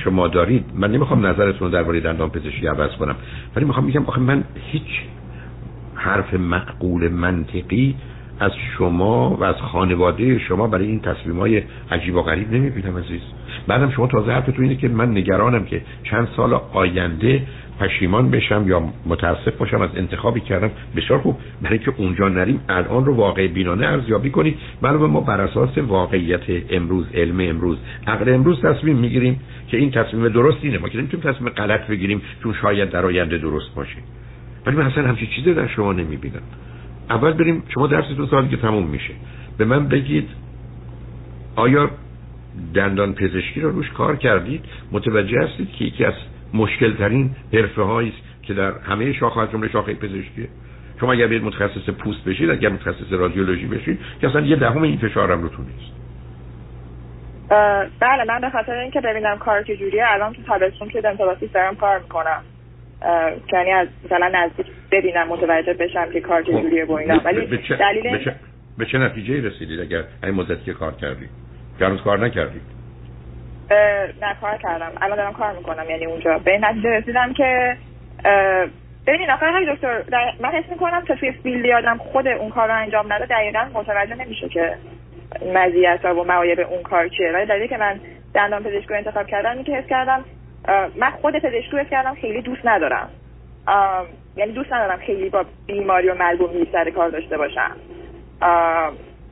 شما 0.04 0.28
دارید. 0.28 0.66
من 0.76 0.92
نمی‌خوام 0.92 1.26
نظرتون 1.26 1.68
رو 1.68 1.74
درباره 1.74 2.00
دندان 2.00 2.30
پزشکی 2.30 2.68
عوض 2.68 2.92
کنم. 2.92 3.16
ولی 3.56 3.66
می‌خوام 3.66 3.88
بگم 3.88 4.06
آخه 4.06 4.22
من 4.22 4.44
هیچ 4.72 5.02
حرف 5.96 6.34
معقول 6.34 7.08
منطقی 7.08 7.96
از 8.40 8.52
شما 8.78 9.30
و 9.30 9.44
از 9.44 9.56
خانواده 9.56 10.40
شما 10.40 10.68
برای 10.68 10.86
این 10.88 11.00
تصمیم 11.00 11.40
های 11.40 11.64
عجیب 11.92 12.16
و 12.16 12.22
غریب 12.22 12.54
نمی‌بینم 12.54 12.98
عزیز. 12.98 13.22
بعدم 13.68 13.92
شما 13.92 14.08
تازه 14.08 14.32
حرفتون 14.32 14.64
اینه 14.64 14.76
که 14.76 14.88
من 14.88 15.12
نگرانم 15.12 15.66
که 15.66 15.82
چند 16.04 16.28
سال 16.36 16.54
آینده 16.74 17.48
پشیمان 17.80 18.32
بشم 18.32 18.66
یا 18.68 18.84
متاسف 19.06 19.58
باشم 19.58 19.82
از 19.82 19.90
انتخابی 19.96 20.40
کردم 20.40 20.72
بسیار 20.96 21.20
خوب. 21.20 21.38
برای 21.62 21.80
که 21.80 21.94
اونجا 21.98 22.30
نریم 22.30 22.62
الان 22.70 23.06
رو 23.06 23.16
واقع 23.16 23.48
بینانه 23.48 23.88
ارزیابی 23.88 24.30
کنید 24.30 24.58
علاوه 24.84 25.08
ما 25.08 25.22
بر 25.22 25.42
اساس 25.42 25.78
واقعیت 25.78 26.42
امروز 26.70 27.06
علم 27.14 27.40
امروز 27.40 27.78
عقل 28.08 28.34
امروز 28.34 28.62
تصمیم 28.62 28.96
می‌گیریم 28.96 29.40
که 29.68 29.78
این 29.78 29.92
تصمیم 29.92 30.28
درست 30.30 30.58
اینه. 30.62 30.78
ما 30.78 30.90
که 30.90 30.98
نمی‌تونیم 30.98 31.34
تصمیم 31.34 31.50
غلط 31.50 31.88
بگیریم 31.88 32.22
چون 32.44 32.54
شاید 32.62 32.90
در 32.90 33.06
آینده 33.06 33.38
درست 33.38 33.76
باشه. 33.76 33.98
ولی 34.66 34.76
من 34.76 34.86
اصلا 34.86 35.08
همچین 35.08 35.28
چیزی 35.36 35.54
در 35.54 35.68
شما 35.68 35.94
نمی‌بینم. 35.94 36.42
اول 37.10 37.32
بریم 37.32 37.64
شما 37.74 37.88
درستون 37.88 38.28
سالی 38.28 38.50
که 38.50 38.58
تموم 38.58 38.88
میشه. 38.88 39.14
به 39.58 39.66
من 39.66 39.88
بگید 39.88 40.30
آیا 41.56 41.90
دندان 42.74 43.14
پزشکی 43.14 43.62
رو 43.62 43.72
روش 43.72 43.90
کار 43.92 44.16
کردید؟ 44.16 44.66
متوجه 44.92 45.38
هستید 45.44 45.72
که 45.72 45.86
یکی 45.86 46.06
از 46.06 46.14
مشکل 46.54 46.94
ترین 46.98 47.30
حرفه 47.54 47.82
هایی 47.82 48.10
است 48.10 48.44
که 48.44 48.54
در 48.54 48.72
همه 48.72 49.14
شاخه 49.14 49.40
از 49.40 49.52
جمله 49.52 49.70
شاخه 49.70 49.94
پزشکیه 49.94 50.48
شما 51.00 51.14
اگر 51.14 51.28
برید 51.28 51.44
متخصص 51.44 51.90
پوست 51.90 52.24
بشید 52.26 52.50
اگر 52.50 52.70
متخصص 52.70 53.12
رادیولوژی 53.12 53.66
بشید 53.68 54.00
که 54.22 54.28
اصلا 54.28 54.42
یه 54.42 54.56
دهم 54.56 54.82
این 54.84 54.98
فشارم 54.98 55.42
روتون 55.42 55.66
نیست. 55.66 55.92
اه، 57.52 57.86
بله 58.00 58.24
من 58.28 58.42
به 58.42 58.50
خاطر 58.50 58.74
اینکه 58.74 59.02
ببینم 59.02 59.38
کار 59.38 59.64
چجوریه 59.64 60.04
الان 60.08 60.34
تو 60.34 60.42
تابستون 60.42 60.90
که 60.90 61.02
دنتالاسیست 61.02 61.54
دارم 61.54 61.76
کار 61.76 62.00
می‌کنم. 62.00 62.42
که 63.48 63.58
یعنی 63.58 63.72
از 63.72 63.88
مثلا 64.06 64.32
نزدیک 64.34 64.66
ببینم 64.92 65.28
متوجه 65.28 65.74
بشم 65.74 66.12
که 66.14 66.22
کار 66.22 66.42
چجوریه 66.44 66.86
با 66.86 66.98
اینا. 66.98 67.18
به- 67.18 67.24
ولی 67.24 67.46
به 67.46 67.58
چه- 67.58 67.76
دلیل 67.76 68.18
به 68.18 68.24
چه, 68.24 68.36
به 68.78 68.86
چه 68.86 68.98
نتیجه 68.98 69.42
رسیدید 69.48 69.80
اگر 69.80 70.04
این 70.24 70.36
مدتی 70.36 70.66
که 70.66 70.74
کار 70.74 70.92
کردید؟ 70.92 71.30
که 71.80 71.86
هنوز 71.86 72.02
کار 72.02 72.20
نکردید؟ 72.20 72.62
نه 74.22 74.36
کار 74.42 74.58
کردم. 74.58 74.92
الان 75.02 75.18
دارم 75.18 75.34
کار 75.34 75.54
می‌کنم 75.54 75.90
یعنی 75.90 76.06
اونجا. 76.06 76.38
به 76.38 76.58
نتیجه 76.58 76.90
رسیدم 76.90 77.34
که 77.34 77.78
ببینید 79.08 79.30
آخر 79.30 79.52
های 79.52 79.76
دکتر 79.76 80.04
من 80.40 80.50
حس 80.50 80.70
می‌کنم 80.70 81.06
تا 81.06 81.16
توی 81.16 81.32
فیلدی 81.32 81.74
آدم 81.74 81.98
خود 81.98 82.28
اون 82.28 82.50
کار 82.50 82.68
رو 82.68 82.76
انجام 82.76 83.14
نده 83.14 83.26
دقیقا 83.26 83.66
متوجه 83.74 84.16
نمیشه 84.16 84.50
که 84.50 84.76
مزیت 85.54 86.00
و 86.06 86.24
معایب 86.24 86.60
اون 86.60 86.84
کار 86.84 87.08
چیه. 87.08 87.32
ولی 87.32 87.46
دلیلی 87.46 87.68
که 87.68 87.78
من 87.78 88.00
دندان 88.34 88.64
پزشکی 88.64 88.94
انتخاب 88.94 89.28
کردم 89.28 89.56
این 89.56 89.64
که 89.64 89.72
حس 89.72 89.86
کردم 89.86 90.26
من 90.96 91.10
خود 91.10 91.40
پزشکی 91.40 91.78
حس 91.78 91.90
کردم 91.90 92.16
خیلی 92.16 92.42
دوست 92.42 92.62
ندارم. 92.66 93.10
یعنی 94.36 94.52
دوست 94.52 94.74
ندارم 94.74 94.98
خیلی 94.98 95.30
با 95.30 95.46
بیماری 95.68 96.10
و 96.10 96.14
و 96.14 96.66
سر 96.72 96.90
کار 96.90 97.10
داشته 97.10 97.38
باشم. 97.38 97.76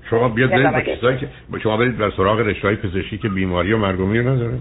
شما 0.10 0.30
بیاد 0.30 0.50
برید 0.50 1.20
که 1.20 1.30
شما 1.64 1.78
برید 1.78 1.98
بر 1.98 2.12
سراغ 2.18 2.40
رشته 2.40 2.76
پزشکی 2.76 3.18
که 3.18 3.30
بیماری 3.30 3.74
و 3.74 3.78
مرگ 3.78 4.00
و 4.00 4.06
میر 4.06 4.22
نداره. 4.22 4.60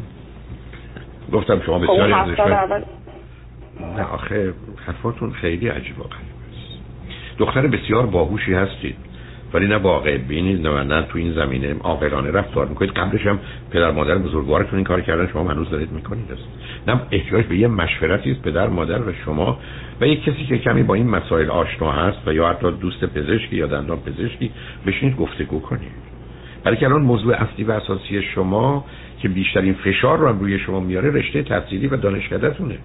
گفتم 1.33 1.61
شما 1.67 1.79
خب، 1.79 1.85
بسیاری 1.85 2.13
از 2.13 2.29
نه 3.97 4.03
آخه 4.03 4.55
حرفاتون 4.87 5.33
خیلی 5.33 5.69
عجیب 5.69 6.01
و 6.01 6.05
دختر 7.39 7.67
بسیار 7.67 8.07
باهوشی 8.07 8.55
هستید. 8.55 8.97
ولی 9.55 9.67
نه 9.67 9.77
واقع 9.77 10.17
بینید 10.17 10.67
نه 10.67 10.83
نه 10.83 11.03
تو 11.03 11.19
این 11.19 11.33
زمینه 11.33 11.77
عاقلانه 11.81 12.31
رفتار 12.31 12.67
می‌کنید. 12.67 12.91
قبلش 12.91 13.27
هم 13.27 13.39
پدر 13.71 13.91
مادر 13.91 14.19
بزرگوارتون 14.19 14.75
این 14.75 14.85
کار 14.85 15.01
کردن 15.01 15.29
شما 15.33 15.51
هنوز 15.51 15.71
دارید 15.71 15.93
می‌کنید. 15.93 16.33
است 16.33 16.43
نه 16.89 17.01
احتیاج 17.11 17.45
به 17.45 17.57
یه 17.57 17.69
مشورتی 17.69 18.31
است 18.31 18.43
پدر 18.43 18.69
مادر 18.69 18.99
و 18.99 19.13
شما. 19.25 19.59
و 20.01 20.07
یک 20.07 20.25
کسی 20.25 20.47
که 20.49 20.59
کمی 20.59 20.83
با 20.83 20.95
این 20.95 21.11
مسائل 21.11 21.51
آشنا 21.51 21.93
هست 21.93 22.19
و 22.27 22.35
یا 22.35 22.49
حتی 22.49 22.71
دوست 22.71 23.05
پزشکی 23.05 23.57
یا 23.57 23.67
دندان 23.67 23.99
پزشکی 23.99 24.51
بشینید 24.87 25.17
گفتگو 25.17 25.61
کنید. 25.61 26.07
برای 26.65 26.77
که 26.77 26.87
الان 26.87 27.03
موضوع 27.03 27.35
اصلی 27.35 27.65
و 27.65 27.73
اساسی 27.73 28.23
شما 28.23 28.85
که 29.19 29.29
بیشترین 29.29 29.75
فشار 29.75 30.19
رو 30.19 30.29
روی 30.29 30.59
شما 30.59 30.81
میاره 30.81 31.11
رشته 31.11 31.43
تحصیلی 31.43 31.87
و 31.87 31.97
دانشکدهتونه. 31.97 32.79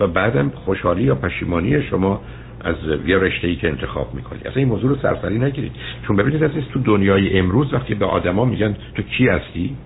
و 0.00 0.06
بعدم 0.06 0.50
خوشحالی 0.50 1.02
یا 1.02 1.14
پشیمانی 1.14 1.82
شما 1.82 2.20
از 2.64 2.76
یه 3.06 3.18
رشته 3.18 3.48
ای 3.48 3.56
که 3.56 3.68
انتخاب 3.68 4.14
می‌کنید 4.14 4.46
اصلا 4.46 4.56
این 4.56 4.68
موضوع 4.68 4.90
رو 4.90 4.96
سرسری 4.96 5.38
نگیرید. 5.38 5.72
چون 6.06 6.16
ببینید 6.16 6.44
عزیز 6.44 6.64
تو 6.72 6.80
دنیای 6.80 7.38
امروز 7.38 7.74
وقتی 7.74 7.94
به 7.94 8.06
آدما 8.06 8.44
میگن 8.44 8.76
تو 8.94 9.02
کی 9.02 9.28
هستی 9.28 9.76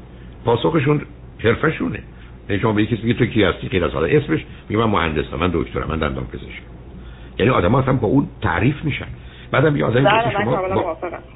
پاسخشون 0.45 1.01
حرفشونه 1.39 1.99
یعنی 2.49 2.63
شما 2.63 2.73
به 2.73 2.87
کسی 2.87 3.15
تو 3.15 3.27
کی 3.27 3.43
هستی؟ 3.43 3.69
غیر 3.69 3.85
از 3.85 3.91
حالا 3.91 4.07
اسمش 4.07 4.45
میگه 4.69 4.87
من 4.87 4.91
مهندسم 4.91 5.37
من 5.41 5.51
دکترم 5.55 5.89
من 5.89 5.99
دندان 5.99 6.25
پزشکم. 6.25 6.63
یعنی 7.39 7.51
آدما 7.51 7.81
اصلا 7.81 7.93
با 7.93 8.09
اون 8.09 8.27
تعریف 8.43 8.85
میشن. 8.85 9.07
بعدم 9.51 9.77
یه 9.77 9.85
آدمی 9.85 10.05
که 10.05 10.31
شما 10.43 10.57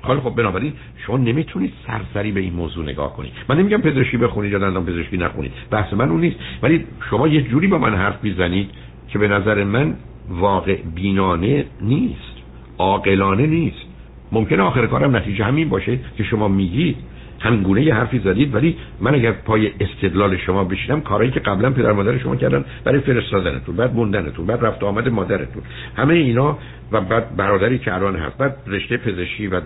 با... 0.05 0.21
خب 0.21 0.37
بنابراین 0.37 0.73
شما 1.07 1.17
نمی‌تونید 1.17 1.73
سرسری 1.87 2.33
به 2.33 2.41
این 2.41 2.53
موضوع 2.53 2.85
نگاه 2.85 3.17
کنید. 3.17 3.33
من 3.49 3.59
نمیگم 3.59 3.81
پزشکی 3.81 4.17
بخونید 4.17 4.53
یا 4.53 4.59
دندان 4.59 4.87
پزشکی 4.87 5.17
نخونید. 5.17 5.53
بحث 5.71 5.93
من 5.93 6.11
اون 6.11 6.21
نیست. 6.21 6.37
ولی 6.63 6.85
شما 7.11 7.29
یه 7.29 7.43
جوری 7.43 7.67
با 7.67 7.79
من 7.79 7.95
حرف 7.95 8.25
می‌زنید 8.25 8.71
که 9.09 9.19
به 9.19 9.29
نظر 9.29 9.65
من 9.65 9.95
واقع 10.31 10.77
بینانه 10.95 11.65
نیست 11.81 12.33
عاقلانه 12.79 13.47
نیست. 13.47 13.87
ممکنه 14.33 14.63
آخر 14.63 14.87
کارم 14.87 15.17
نتیجه 15.17 15.45
همین 15.45 15.69
باشه 15.69 15.99
که 16.17 16.25
شما 16.25 16.49
میگید. 16.49 16.97
همین 17.41 17.63
گونه 17.63 17.83
یه 17.83 17.95
حرفی 17.95 18.19
زدید 18.19 18.55
ولی 18.55 18.77
من 19.01 19.15
اگر 19.15 19.33
پای 19.33 19.73
استدلال 19.81 20.37
شما 20.37 20.65
بشینم 20.65 21.01
کارهایی 21.01 21.31
که 21.31 21.41
قبلا 21.41 21.71
پدر 21.71 21.93
مادر 21.93 22.19
شما 22.19 22.37
کردن 22.37 22.65
برای 22.85 23.01
فرستادنتون 23.01 23.77
بعد 23.77 23.95
موندنتون 23.95 24.47
بعد 24.47 24.65
رفت 24.65 24.83
آمد 24.83 25.09
مادرتون. 25.09 25.63
همه 25.97 26.15
اینا 26.15 26.59
و 26.93 27.01
بعد 27.01 27.37
برادری 27.37 27.79
که 27.79 27.95
الان 27.95 28.17
هست 28.17 28.39
بعد 28.39 28.57
رشته 28.67 28.97
پزشکی 28.97 29.47
و 29.47 29.61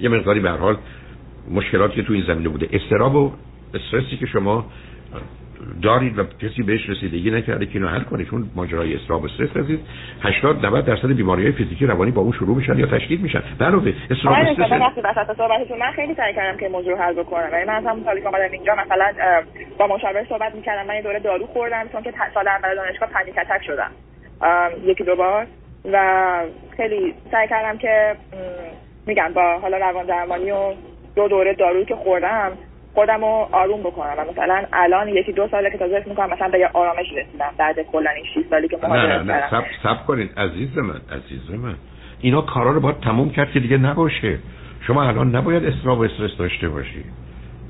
یه 0.00 0.08
مقداری 0.08 0.40
به 0.40 0.50
حال 0.50 0.76
مشکلاتی 1.50 1.94
که 1.94 2.02
تو 2.02 2.12
این 2.12 2.24
زمینه 2.26 2.48
بوده. 2.48 2.68
استراب 2.72 3.14
و 3.14 3.32
استرسی 3.74 4.16
که 4.16 4.26
شما 4.26 4.66
دارید 5.82 6.18
و 6.18 6.24
کسی 6.24 6.62
بهش 6.62 6.88
رسیدگی 6.88 7.30
نکرده 7.30 7.66
که 7.66 7.72
اینو 7.74 7.88
حل 7.88 8.02
کنه 8.02 8.24
چون 8.24 8.50
ماجرای 8.56 8.94
استراب 8.94 9.22
و 9.22 9.26
استرس 9.26 9.56
عزیز 9.56 9.78
80 10.22 10.66
90 10.66 10.84
درصد 10.84 11.12
بیماری 11.12 11.42
های 11.42 11.52
فیزیکی 11.52 11.86
روانی 11.86 12.10
با 12.10 12.22
اون 12.22 12.32
شروع 12.32 12.56
میشن 12.56 12.78
یا 12.78 12.86
تشدید 12.86 13.20
میشن. 13.20 13.42
علاوه 13.60 13.94
استراب 14.10 14.34
و 14.34 14.48
استرس 14.48 15.70
من 15.70 15.92
خیلی 15.96 16.14
سعی 16.14 16.34
کردم 16.34 16.58
که 16.58 16.68
موضوع 16.68 16.98
حل 16.98 17.12
بکنم. 17.12 17.48
ولی 17.52 17.64
من 17.64 17.86
هم 17.86 18.04
سالی 18.04 18.20
که 18.20 18.26
اومدم 18.26 18.52
اینجا 18.52 18.74
مثلا 18.74 19.12
با 19.78 19.86
مشاور 19.86 20.26
صحبت 20.28 20.54
می‌کردم. 20.54 20.86
من 20.86 20.94
یه 20.94 21.02
دوره 21.02 21.18
دارو 21.18 21.46
خوردم 21.46 21.88
چون 21.92 22.02
که 22.02 22.12
سال 22.34 22.48
اول 22.48 22.74
دانشگاه 22.74 23.08
پنیک 23.08 23.34
اتک 23.38 23.64
شدم. 23.66 23.90
یکی 24.84 25.04
دو 25.04 25.16
بار. 25.16 25.46
و 25.92 25.98
خیلی 26.76 27.14
سعی 27.30 27.48
کردم 27.48 27.78
که 27.78 28.16
میگم 29.06 29.32
با 29.34 29.58
حالا 29.58 29.76
روان 29.76 30.06
درمانی 30.06 30.50
و 30.50 30.74
دو 31.16 31.28
دوره 31.28 31.54
دارو 31.54 31.84
که 31.84 31.94
خوردم 31.94 32.52
خودم 32.98 33.20
رو 33.20 33.48
آروم 33.52 33.80
بکنم. 33.80 34.12
و 34.18 34.32
مثلا 34.32 34.64
الان 34.72 35.08
یکی 35.08 35.32
دو 35.32 35.48
ساله 35.50 35.70
که 35.70 35.78
تازه 35.78 36.04
می‌کنم 36.06 36.30
مثلا 36.30 36.48
به 36.48 36.58
یه 36.58 36.70
آرامش 36.74 37.06
رسیدم. 37.16 37.50
بعد 37.58 37.76
کلا 37.92 38.10
این 38.10 38.24
6 38.24 38.48
سالی 38.50 38.68
که 38.68 38.78
نه 38.82 39.06
نه 39.06 39.22
نه 39.22 39.50
سب, 39.50 39.64
سب 39.82 40.06
کنید 40.06 40.30
عزیز 40.36 40.78
من 40.78 41.00
عزیز 41.12 41.50
من. 41.50 41.74
اینا 42.20 42.40
کارا 42.40 42.70
رو 42.70 42.80
باید 42.80 43.00
تموم 43.00 43.30
کرد 43.30 43.50
که 43.50 43.60
دیگه 43.60 43.76
نباشه. 43.76 44.38
شما 44.86 45.02
الان 45.02 45.36
نباید 45.36 45.64
استراب 45.64 45.98
و 45.98 46.02
استرس 46.02 46.36
داشته 46.38 46.68
باشی. 46.68 47.04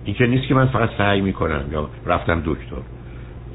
این 0.05 0.15
که 0.15 0.27
نیست 0.27 0.49
که 0.49 0.55
من 0.55 0.67
فقط 0.67 0.91
سعی 0.99 1.21
می‌کنم 1.21 1.65
یا 1.73 1.91
رفتم 2.07 2.43
دکتر. 2.47 2.83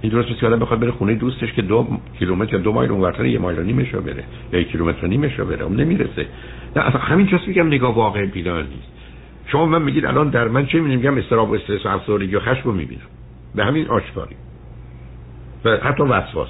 این 0.01 0.11
درست 0.11 0.39
که 0.39 0.47
آدم 0.47 0.59
بخواد 0.59 0.79
بره 0.79 0.91
خونه 0.91 1.15
دوستش 1.15 1.53
که 1.53 1.61
دو 1.61 1.87
کیلومتر 2.19 2.53
یا 2.53 2.59
دو 2.59 2.71
مایل 2.71 2.91
اونورتر 2.91 3.25
یه 3.25 3.39
مایل 3.39 3.59
نیمش 3.59 3.95
بره. 3.95 4.23
یا 4.53 4.59
یک 4.59 4.71
کیلومتر 4.71 5.07
نیمش 5.07 5.39
بره. 5.39 5.63
اون 5.63 5.75
نمی‌رسه. 5.75 6.25
نه 6.75 6.87
اصلا 6.87 7.01
همین 7.01 7.27
جاست 7.27 7.47
میگم 7.47 7.67
نگاه 7.67 7.95
واقع 7.95 8.25
بیدار 8.25 8.63
نیست. 8.63 8.92
شما 9.47 9.65
من 9.65 9.81
میگید 9.81 10.05
الان 10.05 10.29
در 10.29 10.47
من 10.47 10.65
چه 10.65 10.77
می‌بینیم 10.77 10.99
میگم 10.99 11.17
استراب 11.17 11.49
و 11.49 11.55
استرس 11.55 11.85
و 11.85 11.89
افسردگی 11.89 12.35
و 12.35 12.39
خشم 12.39 12.61
رو 12.63 12.71
می‌بینم. 12.71 13.01
به 13.55 13.65
همین 13.65 13.87
آشکاری. 13.87 14.35
و 15.65 15.77
حتی 15.77 16.03
وسواس. 16.03 16.49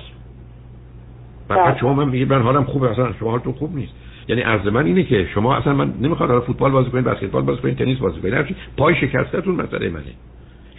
بعد 1.47 1.59
بله. 1.59 1.79
شما 1.79 1.93
من 1.93 2.09
میگید 2.09 2.33
من 2.33 2.41
حالم 2.41 2.63
خوبه 2.63 2.91
اصلا 2.91 3.13
شما 3.13 3.31
حالتون 3.31 3.53
خوب 3.53 3.75
نیست. 3.75 3.93
یعنی 4.27 4.41
عرض 4.41 4.67
من 4.67 4.85
اینه 4.85 5.03
که 5.03 5.27
شما 5.33 5.55
اصلا 5.55 5.73
من 5.73 5.93
نمی‌خواد 6.01 6.29
حالا 6.29 6.41
فوتبال 6.41 6.71
بازی 6.71 6.89
کنید 6.89 7.05
بسکتبال 7.05 7.41
بازی 7.41 7.61
کنید 7.61 7.77
تنیس 7.77 7.97
بازی 7.97 8.21
کنید 8.21 8.33
هرچی. 8.33 8.55
پای 8.77 8.95
شکستتون 8.95 9.55
مسئله 9.55 9.89
منه. 9.89 10.03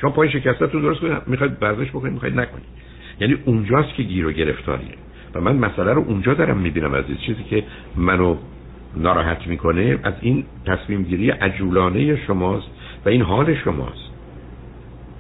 شما 0.00 0.10
پای 0.10 0.30
شکستتون 0.30 0.82
درست 0.82 1.00
کنید 1.00 1.12
می‌خواید 1.26 1.52
ورزش 1.60 1.88
بکنید 1.88 2.12
می‌خواید 2.12 2.40
نکنید 2.40 2.64
یعنی 3.20 3.36
اونجاست 3.44 3.94
که 3.94 4.02
گیر 4.02 4.26
و 4.26 4.32
گرفتاریه. 4.32 4.94
و 5.34 5.40
من 5.40 5.56
مسئله 5.56 5.92
رو 5.92 6.04
اونجا 6.06 6.34
دارم 6.34 6.56
می‌بینم 6.56 6.94
عزیز. 6.94 7.18
چیزی 7.18 7.44
که 7.44 7.64
منو 7.96 8.36
ناراحت 8.96 9.46
می‌کنه 9.46 9.98
از 10.02 10.14
این 10.20 10.44
تصمیم 10.66 11.02
گیری 11.02 11.30
عجولانه 11.30 12.16
شماست 12.16 12.66
و 13.04 13.08
این 13.08 13.22
حال 13.22 13.54
شماست. 13.54 14.10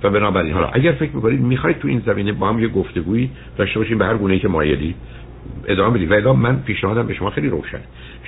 و 0.02 0.10
بنابراین 0.10 0.52
حالا 0.54 0.66
اگر 0.66 0.92
فکر 0.92 1.16
می‌کنید 1.16 1.40
می‌خواید 1.40 1.78
تو 1.78 1.88
این 1.88 2.02
زمینه 2.06 2.32
با 2.32 2.48
هم 2.48 2.58
یه 2.58 2.68
گفتگویی 2.68 3.30
داشته 3.56 3.78
باشیم 3.78 3.98
به 3.98 4.04
هر 4.04 4.16
گونه 4.16 4.38
که 4.38 4.48
مایلی 4.48 4.94
ادامه 5.68 5.94
بدید. 5.94 6.10
و 6.10 6.14
ادامه 6.14 6.40
من 6.40 6.62
پیشنهادم 6.62 7.06
به 7.06 7.14
شما 7.14 7.30
خیلی 7.30 7.48
روشن. 7.48 7.80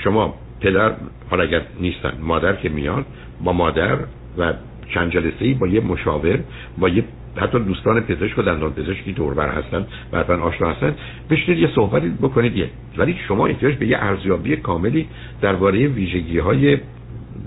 شما 0.05 0.35
پدر 0.61 0.93
حالا 1.31 1.43
اگر 1.43 1.62
نیستن 1.81 2.12
مادر 2.23 2.57
که 2.57 2.69
میاد 2.69 3.07
با 3.45 3.53
مادر 3.53 3.99
و 4.38 4.53
چند 4.95 5.11
جلسه 5.11 5.45
ای 5.45 5.55
با 5.55 5.67
یه 5.67 5.81
مشاور 5.81 6.38
با 6.79 6.88
یه 6.88 7.05
حتی 7.37 7.59
دوستان 7.59 8.00
پزشک 8.00 8.38
و 8.38 8.43
دندان 8.43 8.73
پزشکی 8.73 9.12
دوربر 9.12 9.49
هستن 9.49 9.87
و 10.12 10.19
حتما 10.19 10.37
آشنا 10.37 10.71
هستن. 10.71 10.95
بشنید 11.31 11.59
یه 11.59 11.69
صحبتی 11.75 12.09
بکنید 12.09 12.57
یه. 12.57 12.71
ولی 12.97 13.16
شما 13.28 13.47
احتیاج 13.47 13.75
به 13.75 13.87
یه 13.87 13.97
ارزیابی 14.00 14.57
کاملی 14.57 15.09
درباره 15.40 15.87
ویژگی 15.87 16.38
های 16.38 16.78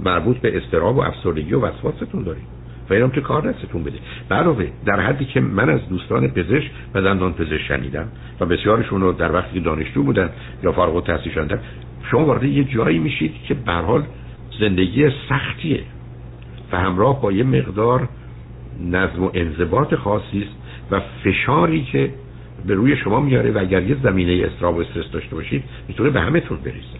مربوط 0.05 0.37
به 0.37 0.57
استراب 0.57 0.97
و 0.97 1.01
افسردگی 1.01 1.53
و 1.53 1.59
وسواستون 1.59 2.23
دارید. 2.23 2.59
و 2.89 2.93
اینم 2.93 3.09
تو 3.09 3.21
کار 3.21 3.51
دستتون 3.51 3.83
بده. 3.83 3.97
علاوه 4.31 4.67
در 4.85 4.99
حدی 4.99 5.25
که 5.25 5.39
من 5.39 5.69
از 5.69 5.79
دوستان 5.89 6.27
پزشک 6.27 6.71
و 6.93 7.01
دندان 7.01 7.33
پزشک 7.33 7.61
شنیدم 7.67 8.07
و 8.39 8.45
بسیارشون 8.45 9.01
رو 9.01 9.11
در 9.11 9.33
وقتی 9.33 9.59
دانشجو 9.59 10.03
بودن 10.03 10.29
یا 10.63 10.71
فارغ 10.71 10.95
التحصیل 10.95 11.31
شدن 11.31 11.59
شما 12.11 12.25
وارد 12.25 12.43
یه 12.43 12.63
جایی 12.63 12.99
میشید 12.99 13.33
که 13.47 13.53
به 13.53 13.71
حال 13.71 14.03
زندگی 14.59 15.09
سختیه 15.29 15.83
و 16.71 16.77
همراه 16.77 17.21
با 17.21 17.31
یه 17.31 17.43
مقدار 17.43 18.07
نظم 18.85 19.23
و 19.23 19.29
انضباط 19.33 19.95
خاصی 19.95 20.43
است 20.43 20.55
و 20.91 21.01
فشاری 21.23 21.83
که 21.83 22.13
به 22.67 22.73
روی 22.73 22.97
شما 22.97 23.19
میاره 23.19 23.51
و 23.51 23.57
اگر 23.57 23.83
یه 23.83 23.95
زمینه 24.03 24.45
استراب 24.45 24.77
و 24.77 24.81
استرس 24.81 25.11
داشته 25.11 25.35
باشید 25.35 25.63
می‌تونه 25.87 26.09
به 26.09 26.21
همتون 26.21 26.57
بریزه. 26.57 26.99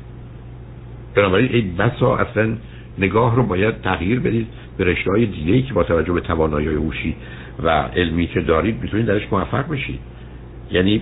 بنابراین 1.16 1.50
این 1.52 1.78
بسا 1.78 2.18
اصلا 2.18 2.58
نگاه 2.98 3.36
رو 3.36 3.44
باید 3.44 3.82
تغییر 3.82 4.20
بدید 4.20 4.48
به 4.78 4.84
رشته 4.84 5.12
های 5.12 5.26
دیگه 5.26 5.62
که 5.62 5.74
با 5.74 5.84
توجه 5.84 6.14
به 6.14 6.22
توانایی 6.22 6.68
هوشی 6.68 7.16
و 7.64 7.70
علمی 7.70 8.28
که 8.28 8.42
دارید 8.42 8.82
می‌تونید 8.82 9.06
درش 9.06 9.28
موفق 9.32 9.70
بشید. 9.72 10.00
یعنی 10.72 11.02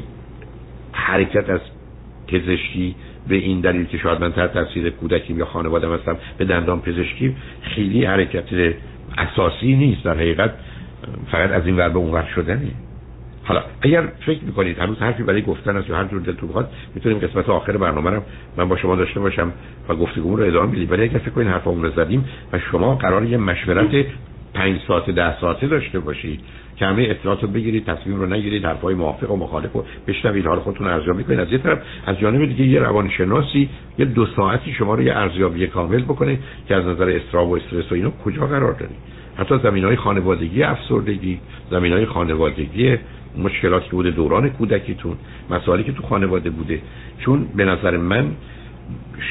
حرکت 0.91 1.49
از 1.49 1.59
پزشکی 2.27 2.95
به 3.27 3.35
این 3.35 3.61
دلیل 3.61 3.85
که 3.85 3.97
شاید 3.97 4.21
من 4.21 4.31
تحت 4.31 4.53
تاثیر 4.53 4.89
کودکیم 4.89 5.39
یا 5.39 5.45
خانوادم 5.45 5.93
هستم 5.93 6.17
به 6.37 6.45
دندان 6.45 6.81
پزشکی 6.81 7.35
خیلی 7.61 8.05
حرکت 8.05 8.73
اساسی 9.17 9.75
نیست. 9.75 10.03
در 10.03 10.13
حقیقت 10.13 10.53
فقط 11.31 11.51
از 11.51 11.65
این 11.65 11.77
ور 11.77 11.89
به 11.89 11.97
اون 11.97 12.11
ور 12.11 12.27
شدنه 12.35 12.71
حالا 13.43 13.61
اگر 13.81 14.03
فکر 14.25 14.43
می‌کنید 14.43 14.79
هنوز 14.79 14.97
حرفی 14.97 15.23
برای 15.23 15.41
گفتن 15.41 15.77
است 15.77 15.89
یا 15.89 15.97
هر 15.97 16.05
جور 16.05 16.21
دلتون 16.21 16.49
بخواد 16.49 16.69
می‌تونیم 16.95 17.19
قسمت 17.19 17.49
آخر 17.49 17.77
برنامه 17.77 18.09
رو 18.09 18.21
من 18.57 18.69
با 18.69 18.77
شما 18.77 18.95
داشته 18.95 19.19
باشم 19.19 19.53
و 19.89 19.95
گفتگو 19.95 20.35
رو 20.35 20.43
ادامه 20.43 20.71
بدیم 20.71 20.87
ولی 20.91 21.03
اگر 21.03 21.17
فکر 21.17 21.29
کنید 21.29 21.47
حرفمون 21.47 21.83
رو 21.83 21.91
زدیم 21.91 22.25
و 22.53 22.59
شما 22.59 22.95
قرار 22.95 23.23
یه 23.23 23.37
مشورت 23.37 24.05
پنج 24.53 24.79
ساعت 24.87 25.09
ده 25.09 25.39
ساعته 25.39 25.67
داشته 25.67 25.99
باشید 25.99 26.39
که 26.75 26.85
همه 26.85 27.03
اطلاعات 27.09 27.41
رو 27.41 27.47
بگیرید 27.47 27.85
تصمیم 27.85 28.19
رو 28.19 28.25
نگیرید 28.25 28.65
حرفای 28.65 28.95
موافق 28.95 29.31
و 29.31 29.35
مخالف 29.35 29.73
رو 29.73 29.85
بشنوید 30.07 30.45
حال 30.45 30.59
خودتون 30.59 30.87
ارزیابی 30.87 31.23
کنید. 31.23 31.39
از 31.39 31.51
یه 31.51 31.57
طرف 31.57 31.79
از 32.05 32.19
جانب 32.19 32.45
دیگه 32.45 32.63
یه 32.63 32.79
روانشناسی 32.79 33.69
یه 33.99 34.05
دو 34.05 34.25
ساعتی 34.25 34.73
شما 34.73 34.95
رو 34.95 35.03
یه 35.03 35.15
ارزیابی 35.15 35.67
کامل 35.67 36.03
بکنه 36.03 36.39
که 36.67 36.75
از 36.75 36.85
نظر 36.85 37.09
استراب 37.09 37.49
و 37.49 37.55
استرس 37.55 37.91
و 37.91 37.95
اینو 37.95 38.11
کجا 38.25 38.47
قرار 38.47 38.73
دارید؟ 38.73 39.16
حتی 39.37 39.59
زمین 39.63 39.83
های 39.83 39.95
خانوادگی 39.95 40.63
افسردگی 40.63 41.39
زمین 41.71 41.93
های 41.93 42.05
خانوادگی 42.05 42.97
مشکلاتی 43.37 43.89
بوده 43.89 44.11
دوران 44.11 44.49
کودکیتون 44.49 45.17
مسائلی 45.49 45.83
که 45.83 45.91
تو 45.91 46.03
خانواده 46.03 46.49
بوده. 46.49 46.81
چون 47.19 47.47
به 47.55 47.65
نظر 47.65 47.97
من 47.97 48.31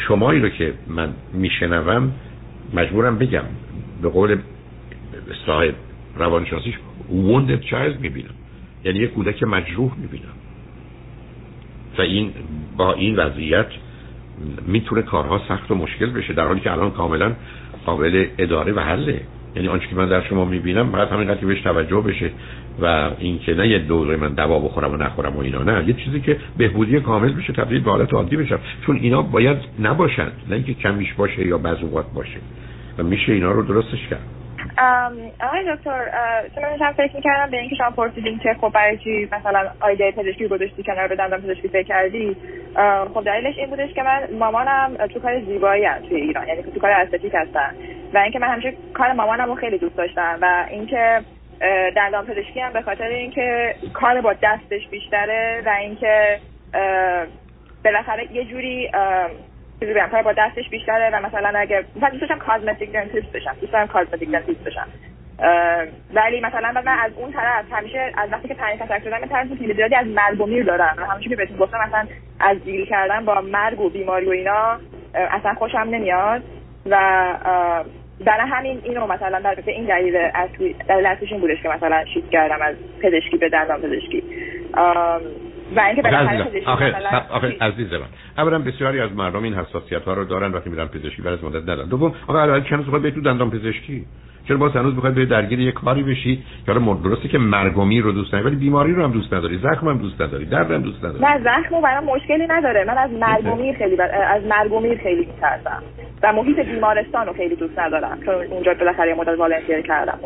شمایی 0.08 0.40
رو 0.40 0.48
که 0.48 0.74
من 0.86 1.08
میشنوم 1.32 2.12
مجبورم 2.74 3.18
بگم 3.18 3.44
به 4.02 4.08
قول 4.08 4.36
صاحب 5.46 5.74
روانشناسیش 6.16 6.74
wounded 7.10 7.70
child 7.70 8.00
می‌بینم. 8.00 8.34
یعنی 8.84 8.98
یک 8.98 9.12
کودک 9.12 9.42
مجروح 9.42 9.92
می‌بینم. 9.98 10.34
و 11.98 12.02
این 12.02 12.32
با 12.76 12.92
این 12.92 13.16
وضعیت 13.16 13.66
می‌تونه 14.66 15.02
کارها 15.02 15.42
سخت 15.48 15.70
و 15.70 15.74
مشکل 15.74 16.10
بشه 16.10 16.32
در 16.32 16.46
حالی 16.46 16.60
که 16.60 16.72
الان 16.72 16.90
کاملا 16.90 17.32
قابل 17.86 18.26
اداره 18.38 18.72
و 18.72 18.80
حله. 18.80 19.20
یعنی 19.56 19.68
آنچه 19.68 19.86
که 19.86 19.96
من 19.96 20.08
در 20.08 20.22
شما 20.22 20.44
می‌بینم 20.44 20.92
باید 20.92 21.08
همین 21.08 21.34
که 21.34 21.46
بهش 21.46 21.60
توجه 21.60 22.00
بشه 22.00 22.30
و 22.82 23.10
اینکه 23.18 23.54
نه 23.54 23.68
یه 23.68 23.78
دوره 23.78 24.16
من 24.16 24.34
دوا 24.34 24.58
بخورم 24.58 24.92
و 24.92 24.96
نخورم 24.96 25.36
و 25.36 25.40
اینا 25.40 25.62
نه. 25.62 25.88
یه 25.88 25.94
چیزی 25.94 26.20
که 26.20 26.36
بهبودی 26.56 27.00
کامل 27.00 27.32
بشه 27.32 27.52
تبدیل 27.52 27.80
به 27.80 27.90
حالت 27.90 28.14
عادی 28.14 28.36
بشه. 28.36 28.58
چون 28.86 28.96
اینا 28.96 29.22
باید 29.22 29.58
نباشند 29.80 30.32
نه 30.48 30.54
اینکه 30.54 30.74
کمیش 30.74 31.14
باشه 31.14 31.46
یا 31.46 31.58
بعض 31.58 31.78
باشه. 32.14 32.38
و 32.98 33.02
میشه 33.02 33.32
اینا 33.32 33.52
رو 33.52 33.62
درستش 33.62 34.08
کرد. 34.10 34.22
آقای 35.42 35.76
دکتر 35.76 36.00
چون 36.54 36.64
من 36.80 36.92
فکر 36.92 37.16
می‌کردم 37.16 37.50
به 37.50 37.60
اینکه 37.60 37.76
شما 37.76 37.90
پرسیدین 37.90 38.38
که 38.38 38.56
خب 38.60 38.72
برای 38.74 38.98
چی 38.98 39.28
مثلا 39.32 39.70
آیده 39.80 40.12
پزشکی 40.12 40.48
گذاشتی 40.48 40.82
کنار 40.82 41.08
به 41.08 41.16
دندان 41.16 41.40
پزشکی 41.40 41.68
فکر 41.68 41.82
کردی؟ 41.82 42.36
خب 43.14 43.24
دلیلش 43.24 43.58
این 43.58 43.70
بودش 43.70 43.92
که 43.92 44.02
من 44.02 44.28
مامانم 44.38 44.96
تو 45.06 45.20
کار 45.20 45.40
زیبایی 45.40 45.84
هم 45.84 45.98
توی 45.98 46.16
ایران 46.16 46.48
یعنی 46.48 46.62
تو 46.62 46.80
کار 46.80 46.90
استتیک 46.90 47.34
هستن. 47.34 47.74
و 48.14 48.18
اینکه 48.18 48.38
من 48.38 48.48
همیشه 48.48 48.74
کار 48.94 49.12
مامانم 49.12 49.48
رو 49.48 49.54
خیلی 49.54 49.78
دوست 49.78 49.96
داشتم 49.96 50.38
و 50.42 50.66
اینکه 50.70 51.20
دندان 51.96 52.26
پزشکی 52.26 52.60
هم 52.60 52.72
به 52.72 52.82
خاطر 52.82 53.04
اینکه 53.04 53.74
کار 53.92 54.20
با 54.20 54.34
دستش 54.42 54.88
بیشتره 54.90 55.62
و 55.66 55.68
اینکه 55.68 56.40
بالاخره 57.84 58.32
یه 58.32 58.44
جوری 58.44 58.90
چیزی 59.80 59.94
کار 60.10 60.22
با 60.22 60.32
دستش 60.32 60.68
بیشتره 60.68 61.10
و 61.10 61.26
مثلا 61.26 61.58
اگه 61.58 61.84
مثلا 61.96 62.08
دوست 62.08 62.20
داشتم 62.20 62.38
کازمتیک 62.38 62.92
دنتیست 62.92 63.32
بشم 63.32 63.56
دوست 63.60 63.72
دارم 63.72 63.86
کازمتیک 63.86 64.30
دنتیست 64.30 64.64
بشم. 64.64 64.88
ولی 66.14 66.40
مثلا 66.40 66.72
من 66.72 66.98
از 66.98 67.12
اون 67.16 67.32
طرف 67.32 67.64
همیشه 67.72 68.12
از 68.16 68.32
وقتی 68.32 68.48
که 68.48 68.54
پنج 68.54 68.78
کتک 68.78 69.04
شدم 69.04 69.26
ترس 69.26 69.48
خیلی 69.58 69.74
زیادی 69.74 69.94
از 69.94 70.06
مرگ 70.06 70.40
و 70.40 70.46
میر 70.46 70.64
دارم. 70.64 70.96
همیشه 71.10 71.30
که 71.30 71.36
بهتون 71.36 71.56
گفتم 71.56 71.78
مثلا 71.78 72.06
از 72.40 72.64
دیل 72.64 72.86
کردن 72.86 73.24
با 73.24 73.40
مرگ 73.40 73.80
و 73.80 73.90
بیماری 73.90 74.26
و 74.26 74.30
اینا 74.30 74.78
اصلا 75.14 75.54
خوشم 75.54 75.78
نمیاد. 75.78 76.42
و 76.90 76.96
برای 78.26 78.48
همین 78.50 78.80
اینو 78.84 79.06
مثلا 79.06 79.40
در 79.40 79.56
این 79.66 79.84
دلیل 79.84 80.16
اصلی 80.16 80.76
دلیل 80.88 81.06
اصلیش 81.06 81.32
این 81.32 81.40
بودش 81.40 81.62
که 81.62 81.68
مثلا 81.68 82.04
شیفت 82.14 82.30
کردم 82.30 82.62
از 82.62 82.76
پزشکی 83.02 83.36
به 83.36 83.48
دندان 83.48 83.80
پزشکی. 83.80 84.22
و 85.76 85.80
اینکه 85.80 86.02
آخه 86.66 86.94
آخه 87.30 87.56
عزیز 87.60 87.92
من. 87.92 88.06
اولا 88.38 88.58
بسیاری 88.58 89.00
از 89.00 89.12
مردم 89.12 89.42
این 89.42 89.54
حساسیت 89.54 90.02
ها 90.02 90.14
رو 90.14 90.24
دارن 90.24 90.52
وقتی 90.52 90.70
میرن 90.70 90.86
پزشکی 90.86 91.22
برای 91.22 91.38
مدت 91.42 91.62
ندارن. 91.62 91.88
دوم 91.88 92.14
آقا 92.28 92.42
الان 92.42 92.64
چند 92.64 92.86
روز 92.86 93.02
به 93.02 93.10
تو 93.10 93.20
دندان 93.20 93.50
پزشکی؟ 93.50 94.06
چرا 94.48 94.56
باز 94.56 94.72
هنوز 94.72 94.96
بخواید 94.96 95.14
به 95.14 95.24
درگیر 95.24 95.60
یه 95.60 95.72
کاری 95.72 96.02
بشی؟ 96.02 96.42
که 96.66 96.72
حالا 96.72 96.94
درسته 96.94 97.28
که 97.28 97.38
مرگومی 97.38 98.00
رو 98.00 98.12
دوست 98.12 98.34
نداری 98.34 98.48
ولی 98.48 98.56
بیماری 98.56 98.92
رو 98.92 99.04
هم 99.04 99.12
دوست 99.12 99.34
نداری 99.34 99.58
زخم 99.58 99.88
هم 99.88 99.98
دوست 99.98 100.20
نداری 100.20 100.44
درد 100.44 100.70
هم 100.70 100.82
دوست 100.82 101.04
نداری. 101.04 101.24
نه 101.24 101.38
زخم 101.38 101.80
برام 101.80 102.04
مشکلی 102.04 102.46
نداره. 102.46 102.84
من 102.84 102.98
از 102.98 103.10
مرگومی 103.10 103.74
خیلی 103.74 103.96
بر... 103.96 104.10
از 104.30 104.42
مرگومی 104.46 104.96
خیلی 104.96 105.26
میترسم. 105.26 105.82
و 106.22 106.32
محیط 106.32 106.58
بیمارستان 106.58 107.26
رو 107.26 107.32
خیلی 107.32 107.56
دوست 107.56 107.78
ندارم. 107.78 108.18
چون 108.24 108.34
اونجا 108.34 108.74
بالاخره 108.74 109.14
مدت 109.14 109.38
والنتیر 109.38 109.80
کردم. 109.80 110.18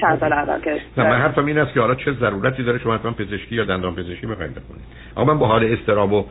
چند 0.00 0.20
سال 0.20 0.32
اول 0.32 0.60
که 0.60 0.80
نه 0.96 1.04
من 1.10 1.18
حرفم 1.18 1.46
این 1.46 1.58
است 1.58 1.74
که 1.74 1.80
حالا 1.80 1.94
چه 1.94 2.12
ضرورتی 2.12 2.62
داره 2.62 2.78
شما 2.78 2.94
حتما 2.94 3.10
پزشکی 3.10 3.54
یا 3.54 3.64
دندان 3.64 3.94
پزشکی 3.94 4.26
بخواید 4.26 4.50
بکنید 4.50 4.84
اما 5.16 5.32
من 5.32 5.38
با 5.38 5.46
حال 5.46 5.72
استراب 5.72 6.12
و 6.12 6.24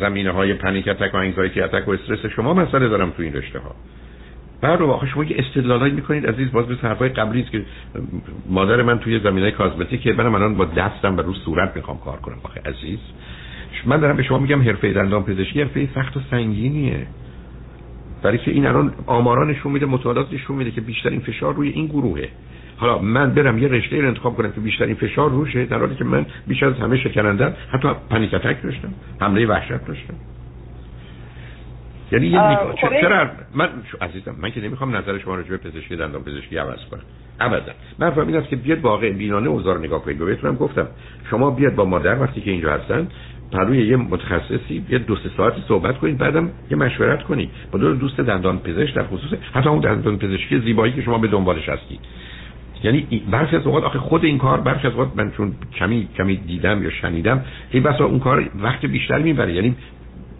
زمینه 0.00 0.30
های 0.30 0.54
پنیک 0.54 0.88
اتک 0.88 1.14
و 1.14 1.16
انگزایتی 1.16 1.60
اتک 1.60 1.88
و 1.88 1.90
استرس 1.90 2.26
شما 2.26 2.54
مسئله 2.54 2.88
دارم 2.88 3.10
تو 3.10 3.22
این 3.22 3.32
رشته 3.32 3.58
ها 3.58 3.74
بعد 4.64 4.80
رو 4.80 5.06
شما 5.14 5.24
یه 5.24 5.36
استدلالایی 5.38 5.94
می‌کنید 5.94 6.26
عزیز 6.26 6.52
باز 6.52 6.66
به 6.66 6.74
حرفای 6.74 7.08
قبلی 7.08 7.42
است 7.42 7.50
که 7.50 7.64
مادر 8.48 8.82
من 8.82 8.98
توی 8.98 9.20
زمینه 9.20 9.50
کاسمتیک 9.50 10.06
منم 10.06 10.34
الان 10.34 10.54
با 10.54 10.64
دستم 10.64 11.16
و 11.16 11.20
رو 11.20 11.34
صورت 11.34 11.76
می‌خوام 11.76 11.98
کار 11.98 12.16
کنم. 12.16 12.36
آخه 12.42 12.60
عزیز 12.60 12.98
من 13.86 14.00
دارم 14.00 14.16
به 14.16 14.22
شما 14.22 14.38
میگم 14.38 14.62
حرفه 14.62 14.92
دندان 14.92 15.24
پزشکی 15.24 15.62
حرفه 15.62 15.88
سخت 15.94 16.16
و 16.16 16.20
سنگینیه. 16.30 17.06
برای 18.22 18.38
که 18.38 18.50
این 18.50 18.66
الان 18.66 18.92
آمارا 19.06 19.44
نشون 19.44 19.72
میده 19.72 19.86
مطالعات 19.86 20.32
نشون 20.32 20.56
میده 20.56 20.70
که 20.70 20.80
بیشترین 20.80 21.20
فشار 21.20 21.54
روی 21.54 21.68
این 21.68 21.86
گروهه. 21.86 22.28
حالا 22.76 22.98
من 22.98 23.34
برم 23.34 23.58
یه 23.58 23.68
رشته 23.68 24.00
رو 24.00 24.08
انتخاب 24.08 24.36
کنم 24.36 24.52
که 24.52 24.60
بیشترین 24.60 24.94
فشار 24.94 25.30
روشه 25.30 25.64
در 25.64 25.78
حالی 25.78 25.94
که 25.94 26.04
من 26.04 26.26
بیش 26.46 26.62
از 26.62 26.74
همه 26.74 26.96
شکننده 26.96 27.52
حتی 27.72 27.88
پنیک 28.10 28.34
اتک 28.34 28.62
داشتم 28.62 28.94
حمله 29.20 29.46
وحشت 29.46 29.86
داشتم. 29.86 30.14
یعنی 32.14 32.26
یه 32.26 32.40
نگاه 32.40 32.76
خب 32.76 33.00
چرا 33.00 33.30
من 33.54 33.68
عزیزم 34.00 34.34
من 34.42 34.50
که 34.50 34.60
نمی‌خوام 34.60 34.96
نظر 34.96 35.18
شما 35.18 35.34
راجع 35.34 35.50
به 35.50 35.56
پزشکی 35.56 35.96
دندان 35.96 36.22
پزشکی 36.22 36.56
عوض 36.56 36.84
کنم. 36.90 37.00
ابدا. 37.40 37.72
من 37.98 38.10
فهم 38.10 38.26
این 38.26 38.36
است 38.36 38.48
که 38.48 38.56
بیاد 38.56 38.80
واقع 38.80 39.10
بینانه 39.12 39.48
اوزار 39.48 39.78
نگاه 39.78 40.04
کنید. 40.04 40.20
و 40.20 40.26
بهتونم 40.26 40.56
گفتم 40.56 40.86
شما 41.30 41.50
بیاد 41.50 41.74
با 41.74 41.84
مادر 41.84 42.20
وقتی 42.20 42.40
که 42.40 42.50
اینجا 42.50 42.72
هستن 42.72 43.08
پروی 43.52 43.86
یه 43.86 43.96
متخصصی 43.96 44.84
یه 44.88 44.98
دو 44.98 45.16
سه 45.16 45.30
ساعتی 45.36 45.62
صحبت 45.68 45.98
کنید 45.98 46.18
بعدم 46.18 46.50
یه 46.70 46.76
مشورت 46.76 47.22
کنید. 47.22 47.50
با 47.72 47.78
دو 47.78 47.94
دوست 47.94 48.20
دندان 48.20 48.58
پزشک 48.58 48.94
در 48.94 49.04
خصوص 49.04 49.38
حتی 49.52 49.68
اون 49.68 49.80
دندان 49.80 50.18
پزشکی 50.18 50.60
زیبایی 50.60 50.92
که 50.92 51.02
شما 51.02 51.18
به 51.18 51.28
دنبالش 51.28 51.68
هستید. 51.68 52.00
یعنی 52.84 53.22
برخی 53.30 53.56
از 53.56 53.66
اوقات 53.66 53.84
آخه 53.84 53.98
خود 53.98 54.24
این 54.24 54.38
کار 54.38 54.60
برخی 54.60 54.86
از 54.86 54.92
اوقات 54.92 55.16
من 55.16 55.30
چون 55.30 55.52
کمی 55.78 56.08
کمی 56.16 56.36
دیدم 56.36 56.82
یا 56.82 56.90
شنیدم 56.90 57.44
این 57.70 57.82
بسا 57.82 58.04
اون 58.04 58.18
کار 58.18 58.50
وقت 58.54 58.86
بیشتر 58.86 59.18
می‌بره. 59.18 59.52
یعنی 59.52 59.76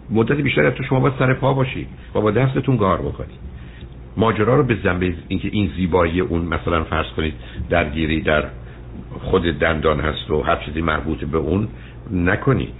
مدت 0.09 0.35
بیشتر 0.35 0.69
تو 0.69 0.83
شما 0.83 0.99
باید 0.99 1.13
سر 1.19 1.33
پا 1.33 1.53
باشید 1.53 1.87
و 2.15 2.21
با 2.21 2.31
دستتون 2.31 2.77
کار 2.77 3.01
بکنید 3.01 3.39
ماجرا 4.17 4.55
رو 4.55 4.63
به 4.63 4.77
زنبه 4.83 5.13
اینکه 5.27 5.49
این 5.51 5.71
زیبایی 5.75 6.19
اون 6.19 6.41
مثلا 6.41 6.83
فرض 6.83 7.05
کنید 7.17 7.33
درگیری 7.69 8.21
در 8.21 8.43
خود 9.21 9.43
دندان 9.43 9.99
هست 9.99 10.31
و 10.31 10.41
هر 10.41 10.55
چیزی 10.55 10.81
مربوط 10.81 11.23
به 11.23 11.37
اون 11.37 11.67
نکنید. 12.11 12.73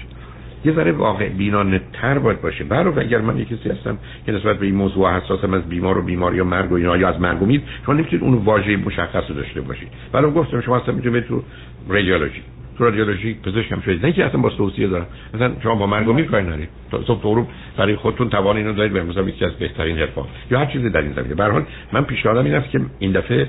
یه 0.65 0.73
ذره 0.73 0.91
واقع 0.91 1.29
بینانه 1.29 1.81
تر 1.93 2.19
باید 2.19 2.41
باشه. 2.41 2.63
برای 2.63 2.99
اگر 2.99 3.21
من 3.21 3.38
یه 3.38 3.45
کسی 3.45 3.69
هستم 3.69 3.97
که 4.25 4.31
نسبت 4.31 4.59
به 4.59 4.65
این 4.65 4.75
موضوع 4.75 5.17
حساسم 5.17 5.53
از 5.53 5.69
بیمار 5.69 5.97
و 5.97 6.01
بیماری 6.01 6.39
و 6.39 6.43
مرگ 6.43 6.71
و 6.71 6.75
اینا 6.75 6.97
یا 6.97 7.09
از 7.09 7.21
مرگ 7.21 7.41
و 7.41 7.45
میر 7.45 7.61
شما 7.85 7.95
نمی‌تونید 7.95 8.23
اون 8.25 8.33
واژه 8.33 8.77
مشخص 8.77 9.31
داشته 9.31 9.61
باشید. 9.61 9.88
برای 10.11 10.31
گفتم 10.31 10.61
شما 10.61 10.77
اصلا 10.77 10.95
می‌تونید 10.95 11.23
تو 11.23 11.43
رادیولوژی. 11.89 12.41
تو 12.77 12.83
رادیولوژی 12.83 13.33
پزشک 13.33 13.71
هم 13.71 13.81
شدید. 13.81 14.05
نه 14.05 14.11
که 14.11 14.25
اصلا 14.25 14.41
با 14.41 14.49
توصیه 14.49 14.88
دارم. 14.88 15.07
مثلا 15.33 15.53
شما 15.63 15.75
با 15.75 15.88
مرگ 15.88 16.07
و 16.07 16.13
میر 16.13 16.25
کاری 16.25 16.45
ندارید 16.45 16.69
صبح 17.07 17.21
تو 17.21 17.47
برای 17.77 17.95
خودتون 17.95 18.29
توان 18.29 18.57
اینو 18.57 18.73
دارید 18.73 18.93
به 18.93 19.03
مثلا 19.03 19.23
یکی 19.23 19.45
از 19.45 19.51
بهترین 19.51 19.97
حرفا. 19.97 20.21
یا 20.51 20.59
هر 20.59 20.65
چیزی 20.65 20.89
در 20.89 21.01
این 21.01 21.13
زمینه. 21.13 21.35
به 21.35 21.43
هر 21.43 21.49
حال 21.49 21.65
من 21.93 22.03
پیشنهادم 22.03 22.45
این 22.45 22.55
است 22.55 22.69
که 22.69 22.81
این 22.99 23.11
دفعه 23.11 23.47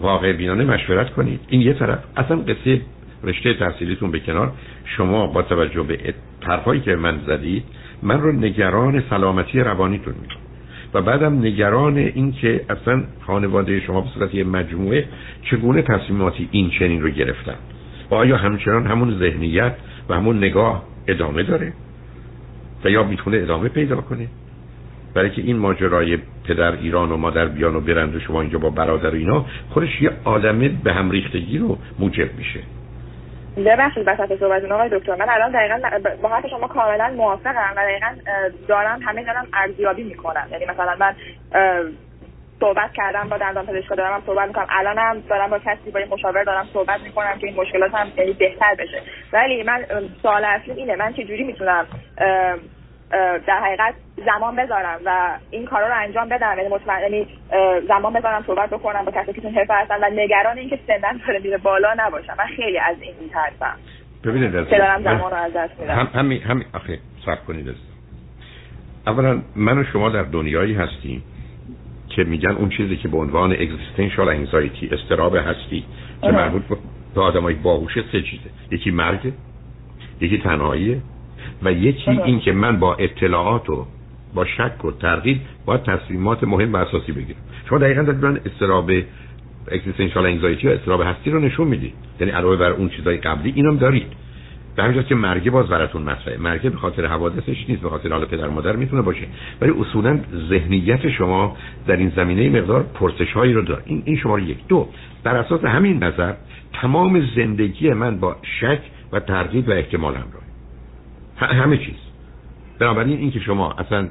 واقع 0.00 0.32
بینانه 0.32 0.64
مشورت 0.64 1.10
کنید. 1.10 1.40
این 1.48 1.60
یه 1.60 1.72
طرف. 1.72 1.98
اصلا 2.16 2.36
قصه 2.36 2.80
رشته 3.24 3.54
تحصیلیتون 3.54 4.10
به 4.10 4.20
کنار. 4.20 4.52
شما 4.84 5.26
با 5.26 5.42
توجه 5.42 5.82
به 5.82 6.14
طرفایی 6.40 6.80
که 6.80 6.96
من 6.96 7.20
زدید 7.26 7.64
من 8.02 8.20
رو 8.20 8.32
نگران 8.32 9.02
سلامتی 9.10 9.60
روانیتون 9.60 10.14
می‌کنم. 10.22 10.40
و 10.94 11.02
بعدم 11.02 11.38
نگران 11.38 11.96
این 11.96 12.32
که 12.32 12.60
اصلا 12.70 13.02
خانواده 13.26 13.80
شما 13.80 14.00
به 14.00 14.08
صورت 14.14 14.34
یه 14.34 14.44
مجموعه 14.44 15.04
چگونه 15.50 15.82
تصمیماتی 15.82 16.48
این 16.50 16.70
چنین 16.70 17.02
رو 17.02 17.10
گرفتن. 17.10 17.54
آیا 18.10 18.36
همچنان 18.36 18.86
همون 18.86 19.18
ذهنیت 19.18 19.72
و 20.08 20.14
همون 20.14 20.38
نگاه 20.38 20.82
ادامه 21.08 21.42
داره؟ 21.42 21.72
و 22.84 22.90
یا 22.90 23.02
می‌تونه 23.02 23.36
ادامه 23.36 23.68
پیدا 23.68 23.96
کنه؟ 23.96 24.26
برای 25.14 25.30
که 25.30 25.42
این 25.42 25.56
ماجرای 25.56 26.18
پدر 26.48 26.72
ایران 26.72 27.12
و 27.12 27.16
مادر 27.16 27.46
بیان 27.46 27.76
و 27.76 27.80
برند 27.80 28.16
و 28.16 28.20
شما 28.20 28.40
اینجا 28.40 28.58
با 28.58 28.70
برادر 28.70 29.10
و 29.10 29.14
اینا 29.14 29.44
خودش 29.70 30.02
یه 30.02 30.10
آدمه 30.24 30.68
به 30.68 30.92
هم 30.92 31.10
ریختگی 31.10 31.58
رو 31.58 31.78
موجب 31.98 32.34
میشه. 32.38 32.60
ببخشید 33.56 34.02
وسط 34.06 34.40
صحبت 34.40 34.64
آقای 34.64 34.88
دکتر. 34.92 35.16
من 35.16 35.26
الان 35.28 35.52
دقیقا 35.52 35.78
با 36.22 36.28
حرف 36.28 36.46
شما 36.46 36.68
کاملا 36.68 37.12
موافقم 37.16 37.72
و 37.76 37.80
دقیقا 37.80 38.06
دارم 38.68 39.00
همه 39.02 39.24
دارم 39.24 39.46
ارزیابی 39.54 40.02
می‌کنم. 40.02 40.46
یعنی 40.52 40.64
مثلا 40.64 40.96
من 41.00 41.14
صحبت 42.60 42.92
کردم 42.92 43.28
با 43.28 43.38
دندان 43.38 43.66
پزشک 43.66 43.88
دارم 43.88 44.22
صحبت 44.26 44.48
می‌کنم. 44.48 44.66
الانم 44.70 45.20
دارم 45.28 45.50
با 45.50 45.58
کسی 45.58 45.90
با 45.90 46.00
مشاور 46.10 46.44
دارم 46.44 46.66
صحبت 46.72 47.00
می‌کنم 47.00 47.38
که 47.38 47.46
این 47.46 47.56
مشکلات 47.56 47.94
هم 47.94 48.06
یعنی 48.16 48.32
بهتر 48.32 48.74
بشه. 48.74 49.02
ولی 49.32 49.62
من 49.62 49.84
سوال 50.22 50.44
اصلی 50.44 50.72
اینه 50.72 50.96
من 50.96 51.12
چه 51.12 51.24
جوری 51.24 51.44
می‌تونم 51.44 51.86
در 53.46 53.60
حقیقت 53.64 53.94
زمان 54.26 54.56
بذارم 54.56 55.00
و 55.04 55.38
این 55.50 55.66
کارا 55.66 55.88
رو 55.88 55.94
انجام 55.96 56.28
بدم؟ 56.28 56.54
یعنی 56.58 56.68
مطمئن 56.68 57.02
یعنی 57.02 57.26
زمان 57.88 58.12
بذارم 58.12 58.44
صحبت 58.46 58.70
بکنم 58.70 59.04
با 59.04 59.12
کسی 59.12 59.32
که 59.32 59.40
تون 59.40 59.54
حرفه 59.54 59.74
هستن 59.74 60.04
و 60.04 60.10
نگران 60.12 60.58
اینکه 60.58 60.78
سنن 60.86 61.20
داره 61.26 61.38
میره 61.38 61.58
بالا 61.58 61.94
نباشم 61.98 62.34
من 62.38 62.46
خیلی 62.46 62.78
از 62.78 62.96
این 63.00 63.14
میترسم. 63.20 63.76
ببینید 64.24 64.68
که 64.68 64.78
دارم 64.78 65.02
زمان 65.02 65.30
رو 65.30 65.36
از 65.36 65.52
دست 65.52 65.80
میدم. 65.80 65.94
هم 65.94 66.08
همین 66.14 66.42
همین 66.42 66.64
آخه 66.74 66.98
صبر 67.26 67.44
کنید. 67.46 67.74
اولا 69.06 69.42
من 69.56 69.78
و 69.78 69.84
شما 69.84 70.08
در 70.10 70.22
دنیایی 70.22 70.74
هستیم. 70.74 71.24
که 72.10 72.24
میگن 72.24 72.50
اون 72.50 72.68
چیزی 72.68 72.96
که 72.96 73.08
به 73.08 73.16
عنوان 73.16 73.52
اگزیستنشال 73.52 74.28
انگزایتی 74.28 74.88
استراب 74.92 75.36
هستی 75.36 75.84
که 76.22 76.30
مربوط 76.32 76.62
به 77.14 77.20
آدمای 77.20 77.54
باهوشه 77.54 78.04
سه 78.12 78.22
چیزه. 78.22 78.50
یکی 78.70 78.90
مرگ 78.90 79.32
یکی 80.20 80.38
تنهاییه 80.38 81.02
و 81.62 81.72
یکی 81.72 82.10
این 82.10 82.40
که 82.40 82.52
من 82.52 82.78
با 82.78 82.94
اطلاعات 82.94 83.70
و 83.70 83.86
با 84.34 84.44
شک 84.44 84.84
و 84.84 84.90
تردید 84.90 85.40
باید 85.66 85.82
تصمیمات 85.82 86.44
مهم 86.44 86.72
و 86.72 86.76
اساسی 86.76 87.12
بگیرم. 87.12 87.38
شما 87.68 87.78
دقیقا 87.78 88.02
دارید 88.02 88.24
من 88.24 88.40
استراب 88.46 88.90
اکزیستنشال 89.68 90.26
انگزایتی 90.26 90.68
و 90.68 90.70
استراب 90.70 91.00
هستی 91.00 91.30
رو 91.30 91.40
نشون 91.40 91.68
می‌دید. 91.68 91.94
یعنی 92.20 92.32
علاوه 92.32 92.56
بر 92.56 92.70
اون 92.70 92.88
چیزای 92.88 93.16
قبلی 93.16 93.52
اینم 93.56 93.76
دارید. 93.76 94.06
به 94.80 94.86
همین 94.86 95.02
که 95.02 95.14
مرگ 95.14 95.50
باز 95.50 95.68
براتون 95.68 96.02
مسئله 96.02 96.36
مرگ 96.36 96.72
به 96.72 96.76
خاطر 96.76 97.06
حوادثش 97.06 97.68
نیست 97.68 97.82
به 97.82 97.88
خاطر 97.88 98.12
حال 98.12 98.24
پدر 98.24 98.48
مادر 98.48 98.76
می‌تونه 98.76 99.02
باشه. 99.02 99.26
ولی 99.60 99.72
اصولا 99.80 100.20
ذهنیت 100.48 101.08
شما 101.08 101.56
در 101.86 101.96
این 101.96 102.12
زمینه 102.16 102.60
مقدار 102.60 102.82
پرسش 102.82 103.32
هایی 103.32 103.52
رو 103.52 103.62
داره. 103.62 103.82
این 103.86 104.02
این 104.04 104.16
شما 104.16 104.38
یک. 104.38 104.66
دو 104.68 104.88
بر 105.24 105.36
اساس 105.36 105.64
همین 105.64 106.04
نظر 106.04 106.34
تمام 106.72 107.26
زندگی 107.36 107.92
من 107.92 108.20
با 108.20 108.36
شک 108.60 108.80
و 109.12 109.20
تردید 109.20 109.68
و 109.68 109.72
احتمال 109.72 110.14
همراه 110.14 110.42
همه 111.36 111.76
چیز. 111.76 111.96
بنابراین 112.78 113.18
اینکه 113.18 113.40
شما 113.40 113.72
اصلا 113.72 114.08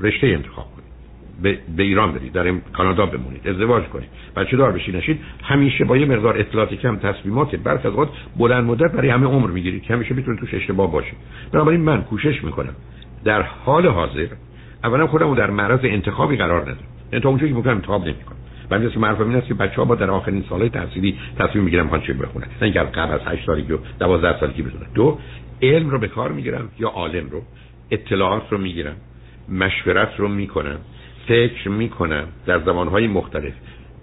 رشته 0.00 0.26
انتخاب 0.26 0.77
به, 1.42 1.58
به 1.76 1.82
ایران 1.82 2.12
برید 2.12 2.32
در 2.32 2.52
کانادا 2.72 3.06
بمونید 3.06 3.48
ازدواج 3.48 3.84
کنید. 3.84 4.08
بچه 4.36 4.56
دار 4.56 4.72
بشید 4.72 4.96
نشید 4.96 5.20
همیشه 5.42 5.84
با 5.84 5.96
یه 5.96 6.06
مقدار 6.06 6.38
اطلاعات 6.38 6.74
کم 6.74 6.96
تصمیمات 6.96 7.56
برخ 7.56 7.86
از 7.86 7.92
اوقات 7.92 8.08
بلند 8.36 8.64
مدت 8.64 8.92
برای 8.92 9.08
همه 9.08 9.26
عمر 9.26 9.50
می‌گیرید 9.50 9.82
که 9.82 9.94
همیشه 9.94 10.14
می‌تونید 10.14 10.40
توش 10.40 10.54
اشتباه 10.54 10.92
باشید. 10.92 11.18
بنابراین 11.52 11.80
من 11.80 12.02
کوشش 12.02 12.44
می‌کنم 12.44 12.72
در 13.24 13.42
حال 13.42 13.86
حاضر 13.86 14.26
اولا 14.84 15.06
خودم 15.06 15.28
رو 15.28 15.34
در 15.34 15.50
معرض 15.50 15.80
انتخابی 15.82 16.36
قرار 16.36 16.62
ندم. 16.62 16.78
یعنی 17.12 17.22
تا 17.22 17.28
اونجایی 17.28 17.52
که 17.52 17.56
ممکن 17.56 17.70
انتخاب 17.70 18.02
نمی‌کنم. 18.02 18.36
بعد 18.70 18.92
که 18.92 18.98
معرفم 18.98 19.28
این 19.28 19.36
است 19.36 19.46
که 19.46 19.54
بچه‌ها 19.54 19.84
با 19.84 19.94
در 19.94 20.10
آخرین 20.10 20.44
سالهای 20.48 20.70
تحصیلی 20.70 21.18
تصمیم 21.38 21.64
می‌گیرن 21.64 22.00
چه 22.06 22.12
بخونن 22.12 22.46
نه 22.46 22.62
اینکه 22.62 22.80
قبل 22.80 23.12
از 23.12 23.20
8 23.26 23.46
سالگی 23.46 23.72
و 23.72 23.78
12 23.98 24.40
سالگی 24.40 24.62
بدونن 24.62 24.86
دو 24.94 25.18
علم 25.62 25.90
رو 25.90 25.98
به 25.98 26.08
کار 26.08 26.32
می‌گیرم 26.32 26.68
یا 26.78 26.88
عالم 26.88 27.30
رو 27.30 27.42
اطلاعات 27.90 28.42
رو 28.50 28.58
می‌گیرم 28.58 28.96
مشورت 29.48 30.10
رو 30.18 30.28
می‌کنم 30.28 30.78
فکر 31.28 31.68
می‌کنم 31.68 32.24
در 32.46 32.58
زمانهای 32.58 33.06
مختلف 33.06 33.52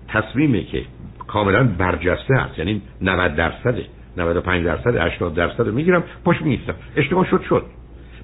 تصمیمی 0.08 0.66
که 0.66 0.82
کاملا 1.28 1.64
برجسته 1.64 2.36
هست 2.36 2.60
یعنی 2.60 2.82
90 3.02 3.36
درصد 3.36 3.76
95 4.18 4.66
درصد 4.66 4.96
80 4.96 5.36
درصد 5.36 5.68
می‌گیرم 5.68 6.04
پاش 6.26 6.42
میستم 6.42 6.76
اشتباه 6.96 7.30
شد 7.30 7.42
شد. 7.50 7.66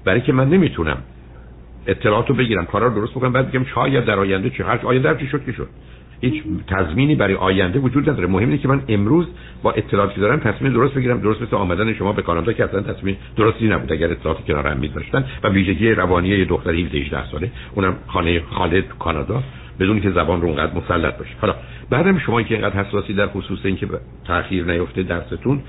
برای 0.04 0.20
که 0.20 0.32
من 0.32 0.48
نمی‌تونم 0.48 0.98
اطلاعات 1.86 2.28
رو 2.28 2.34
بگیرم 2.34 2.66
کارا 2.66 2.86
رو 2.86 2.94
درست 2.94 3.12
بکنم 3.12 3.32
بعد 3.32 3.50
بگم 3.50 3.64
شاید 3.64 4.04
در 4.04 4.18
آینده 4.18 4.50
چه 4.50 4.64
هر 4.64 4.86
آینده 4.86 5.16
چی 5.20 5.26
شد 5.26 5.44
که 5.44 5.52
شد. 5.52 5.68
هیچ 6.22 6.42
تضمینی 6.66 7.14
برای 7.14 7.34
آینده 7.34 7.78
وجود 7.78 8.10
نداره. 8.10 8.26
مهم 8.26 8.48
اینه 8.48 8.58
که 8.58 8.68
من 8.68 8.82
امروز 8.88 9.26
با 9.62 9.72
اطلاعاتی 9.72 10.20
دارم 10.20 10.40
تصمیم 10.40 10.72
درست 10.72 10.94
بگیرم. 10.94 11.20
درست 11.20 11.42
مثل 11.42 11.56
آمدن 11.56 11.94
شما 11.94 12.12
به 12.12 12.22
کانادا 12.22 12.52
که 12.52 12.64
اصلا 12.64 12.80
تصمیم 12.80 13.16
درستی 13.36 13.68
نبود. 13.68 13.92
اگر 13.92 14.10
اطلاعاتی 14.10 14.42
کنار 14.42 14.66
هم 14.66 14.76
میذاشتن 14.76 15.24
و 15.42 15.48
ویژگی 15.48 15.90
روانی 15.90 16.28
یه 16.28 16.44
دختر 16.44 16.70
17 16.70 16.98
18 16.98 17.30
ساله 17.30 17.50
اونم 17.74 17.96
خانه 18.06 18.40
خالد 18.40 18.84
کانادا 18.98 19.42
بدون 19.80 20.00
که 20.00 20.10
زبان 20.10 20.40
رو 20.40 20.48
اونقدر 20.48 20.72
مسلط 20.74 21.18
باشه. 21.18 21.34
حالا 21.40 21.54
بعدم 21.90 22.18
شما 22.18 22.42
که 22.42 22.54
اینقدر 22.54 22.84
حساسی 22.84 23.14
در 23.14 23.26
خصوص 23.26 23.58
اینکه 23.64 23.88
تاخیر 24.24 24.64
نیفته 24.64 25.02
درستون 25.02 25.60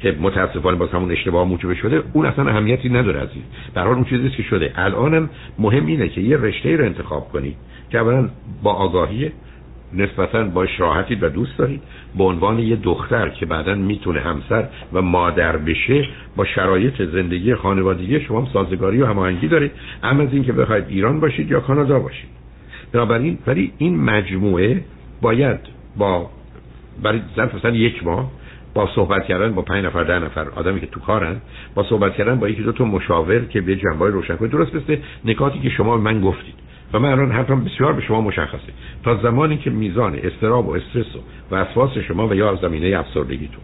که 0.00 0.16
متاسفانه 0.20 0.76
با 0.76 0.86
همون 0.86 1.10
اشتباه 1.10 1.48
موجب 1.48 1.74
شده 1.74 2.02
اون 2.12 2.26
اصلا 2.26 2.50
اهمیتی 2.50 2.88
نداره 2.88 3.20
عزیز. 3.20 3.42
در 3.74 3.82
حال 3.82 3.94
اون 3.94 4.04
چیزی 4.04 4.30
که 4.30 4.42
شده. 4.42 4.72
الانم 4.76 5.30
مهم 5.58 5.86
اینه 5.86 6.08
که 6.08 6.20
یه 6.20 6.36
رشته 6.36 6.76
رو 6.76 6.84
انتخاب 6.84 7.28
کنید 7.32 7.56
که 7.90 7.98
اولا 7.98 8.28
با 8.62 8.72
آگاهی 8.72 9.32
نسبتا 9.92 10.44
باش 10.44 10.80
راحتید 10.80 11.22
و 11.22 11.28
دوست 11.28 11.58
دارید. 11.58 11.82
به 12.18 12.24
عنوان 12.24 12.58
یه 12.58 12.76
دختر 12.76 13.28
که 13.28 13.46
بعدا 13.46 13.74
می‌تونه 13.74 14.20
همسر 14.20 14.68
و 14.92 15.02
مادر 15.02 15.56
بشه 15.56 16.08
با 16.36 16.44
شرایط 16.44 17.02
زندگی 17.02 17.54
خانوادگی 17.54 18.20
شما 18.20 18.48
سازگاری 18.52 19.02
و 19.02 19.06
هماهنگی 19.06 19.48
دارید. 19.48 19.70
اما 20.02 20.22
از 20.22 20.32
اینکه 20.32 20.52
بخواید 20.52 20.84
ایران 20.88 21.20
باشید 21.20 21.50
یا 21.50 21.60
کانادا 21.60 21.98
باشید. 21.98 22.28
بنابراین 22.92 23.38
ولی 23.46 23.72
این 23.78 24.00
مجموعه 24.00 24.84
باید 25.22 25.60
با 25.96 26.30
برای 27.02 27.20
ظرف 27.36 27.54
مثلا 27.54 27.70
یک 27.70 28.04
ماه 28.04 28.30
با 28.74 28.88
صحبت 28.94 29.24
کردن 29.24 29.52
با 29.54 29.62
پنج 29.62 29.84
نفر 29.84 30.04
ده 30.04 30.18
نفر 30.18 30.48
آدمی 30.48 30.80
که 30.80 30.86
تو 30.86 31.00
کارن 31.00 31.36
با 31.74 31.82
صحبت 31.82 32.14
کردن 32.14 32.38
با 32.38 32.48
یکی 32.48 32.62
دو 32.62 32.72
تا 32.72 32.84
مشاور 32.84 33.44
که 33.44 33.60
به 33.60 33.76
جنبای 33.76 34.12
روشن 34.12 34.36
کنه 34.36 34.48
درست 34.48 34.74
مثل 34.74 34.96
نکاتی 35.24 35.58
که 35.58 35.68
شما 35.68 35.96
من 35.96 36.20
گفتید. 36.20 36.54
و 36.92 36.98
من 36.98 37.08
الان 37.08 37.32
حرفم 37.32 37.64
بسیار 37.64 37.92
به 37.92 38.02
شما 38.02 38.20
مشخصه. 38.20 38.72
تا 39.04 39.16
زمانی 39.22 39.56
که 39.56 39.70
میزان 39.70 40.18
استراب 40.22 40.68
و 40.68 40.70
استرس 40.70 41.16
و 41.50 41.54
وسواس 41.54 41.98
شما 41.98 42.28
و 42.28 42.34
یا 42.34 42.58
زمینه 42.62 42.98
افسردگیتون 42.98 43.62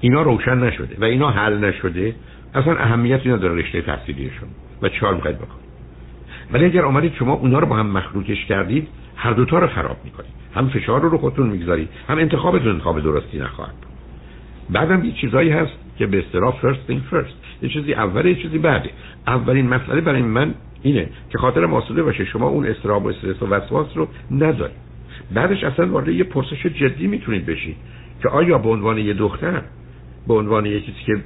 اینا 0.00 0.22
روشن 0.22 0.58
نشده 0.58 0.96
و 1.00 1.04
اینا 1.04 1.30
حل 1.30 1.58
نشده 1.58 2.14
اصلا 2.54 2.76
اهمیتی 2.76 3.28
نداره 3.28 3.54
رشته 3.54 3.82
تحصیلیشون. 3.82 4.48
و 4.82 4.88
چهار 4.88 5.14
می‌خواید 5.14 5.36
بکنید؟ 5.36 5.62
ولی 6.52 6.64
اگر 6.64 6.84
آمدید 6.84 7.14
شما 7.14 7.32
اونا 7.32 7.58
رو 7.58 7.66
با 7.66 7.76
هم 7.76 7.86
مخلوطش 7.86 8.44
کردید 8.44 8.88
هر 9.16 9.32
دوتا 9.32 9.58
رو 9.58 9.66
خراب 9.66 9.96
می‌کنید. 10.04 10.30
هم 10.54 10.68
فشار 10.68 11.00
رو 11.00 11.08
رو 11.08 11.18
خودتون 11.18 11.48
می‌گذارید 11.48 11.88
هم 12.08 12.18
انتخابتون 12.18 12.68
انتخاب 12.68 13.00
درستی 13.00 13.38
نخواهد 13.38 13.72
بود. 13.72 13.92
بعدم 14.70 15.04
یه 15.04 15.12
چیزایی 15.12 15.50
هست 15.50 15.72
که 15.98 16.06
به 16.06 16.18
اصطلاح 16.18 16.60
first 16.60 16.90
thing 16.90 17.14
first. 17.14 17.62
یه 17.62 17.68
چیزی 17.68 17.94
اوله 17.94 18.30
یه 18.30 18.42
چیزی 18.42 18.58
بعده. 18.58 18.90
اولین 19.26 19.68
مسئله 19.68 20.00
برای 20.00 20.22
من 20.22 20.54
اینه 20.82 21.08
که 21.32 21.38
خاطر 21.38 21.64
آسوده 21.64 22.02
باشه 22.02 22.24
شما 22.24 22.48
اون 22.48 22.66
استراب 22.66 23.04
و 23.04 23.08
استرس 23.08 23.42
و 23.42 23.46
وسواس 23.46 23.86
رو 23.94 24.08
ندارید 24.30 24.76
بعدش 25.34 25.64
اصلا 25.64 25.86
وارد 25.86 26.08
یه 26.08 26.24
پرسش 26.24 26.66
جدی 26.66 27.06
می‌تونید 27.06 27.46
بشید 27.46 27.76
که 28.22 28.28
آیا 28.28 28.58
به 28.58 28.68
عنوان 28.68 28.98
یه 28.98 29.14
دختر 29.14 29.62
به 30.28 30.34
عنوان 30.34 30.66
یه 30.66 30.80
چیزی 30.80 30.98
که 31.06 31.16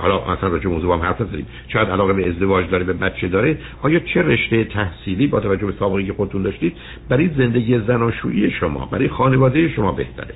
حالا 0.00 0.20
اصلا 0.20 0.48
راجع 0.48 0.68
موضوع 0.68 0.94
هم 0.94 1.00
حرف 1.00 1.20
نزدیم 1.20 1.46
شاید 1.68 1.88
علاقه 1.88 2.12
به 2.12 2.28
ازدواج 2.28 2.70
داره 2.70 2.84
به 2.84 2.92
بچه 2.92 3.28
داره 3.28 3.58
آیا 3.82 3.98
چه 3.98 4.22
رشته 4.22 4.64
تحصیلی 4.64 5.26
با 5.26 5.40
توجه 5.40 5.66
به 5.66 5.72
سابقه 5.78 6.04
که 6.04 6.12
خودتون 6.12 6.42
داشتید 6.42 6.72
برای 7.08 7.30
زندگی 7.38 7.78
زناشویی 7.78 8.50
شما 8.50 8.86
برای 8.86 9.08
خانواده 9.08 9.68
شما 9.68 9.92
بهتره؟ 9.92 10.34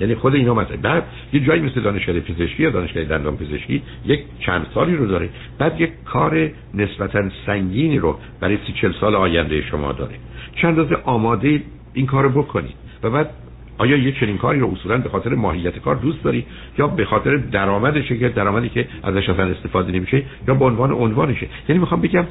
یعنی 0.00 0.14
خود 0.14 0.34
اینا 0.34 0.54
مثلا 0.54 0.76
بعد 0.76 1.02
یه 1.32 1.40
جایی 1.40 1.62
مثل 1.62 1.80
دانشگاه 1.80 2.20
پزشکی 2.20 2.62
یا 2.62 2.70
دانشگاه 2.70 3.04
دندان 3.04 3.36
پزشکی 3.36 3.82
یک 4.06 4.20
چند 4.40 4.66
سالی 4.74 4.96
رو 4.96 5.06
داره. 5.06 5.28
بعد 5.58 5.80
یک 5.80 5.90
کار 6.04 6.50
نسبتا 6.74 7.22
سنگینی 7.46 7.98
رو 7.98 8.18
برای 8.40 8.58
سی 8.66 8.72
چل 8.72 8.92
سال 9.00 9.14
آینده 9.14 9.62
شما 9.62 9.92
داره. 9.92 10.14
چند 10.56 10.78
روز 10.78 10.92
آماده 11.04 11.62
این 11.94 12.06
کار 12.06 12.24
رو 12.24 12.42
بکنید؟ 12.42 12.74
و 13.02 13.10
بعد 13.10 13.30
آیا 13.78 13.96
یه 13.96 14.12
چنین 14.12 14.38
کاری 14.38 14.60
رو 14.60 14.70
اصولا 14.72 14.98
به 14.98 15.08
خاطر 15.08 15.34
ماهیت 15.34 15.78
کار 15.78 15.94
دوست 15.94 16.24
داری؟ 16.24 16.46
یا 16.78 16.86
به 16.86 17.04
خاطر 17.04 17.36
درآمدشه 17.36 18.18
که 18.18 18.28
درآمدی 18.28 18.68
که 18.68 18.88
ازش 19.02 19.28
اصلا 19.28 19.44
استفاده 19.44 19.92
نمیشه 19.92 20.22
یا 20.48 20.54
به 20.54 20.64
عنوان 20.64 20.92
عنوانشه؟ 20.92 21.46
یعنی 21.68 21.80
می‌خوام 21.80 22.00
بگم 22.00 22.24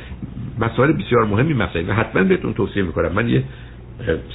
مسائل 0.59 0.91
بسیار 0.91 1.25
مهمی 1.25 1.53
مسائل 1.53 1.89
و 1.89 1.93
حتما 1.93 2.23
بهتون 2.23 2.53
توصیه 2.53 2.83
می‌کنم. 2.83 3.11
من 3.11 3.29
یه 3.29 3.43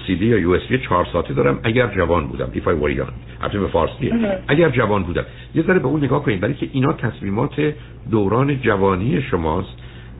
سی 0.06 0.16
دی 0.16 0.26
یا 0.26 0.38
یو 0.38 0.50
اس 0.50 0.62
بی 0.68 0.78
4 0.78 1.06
ساعتی 1.12 1.34
دارم. 1.34 1.60
اگر 1.62 1.86
جوان 1.86 2.26
بودم. 2.26 2.46
I 2.54 2.58
were 2.58 3.00
young. 3.00 3.52
به 3.52 3.66
فارسی. 3.66 4.12
اگر 4.48 4.68
جوان 4.70 5.02
بودم. 5.02 5.24
یه 5.54 5.62
ذره 5.62 5.78
به 5.78 5.86
اون 5.86 6.04
نگاه 6.04 6.24
کنید 6.24 6.40
برای 6.40 6.54
که 6.54 6.68
اینا 6.72 6.92
تصمیمات 6.92 7.74
دوران 8.10 8.60
جوانی 8.60 9.22
شماست 9.22 9.76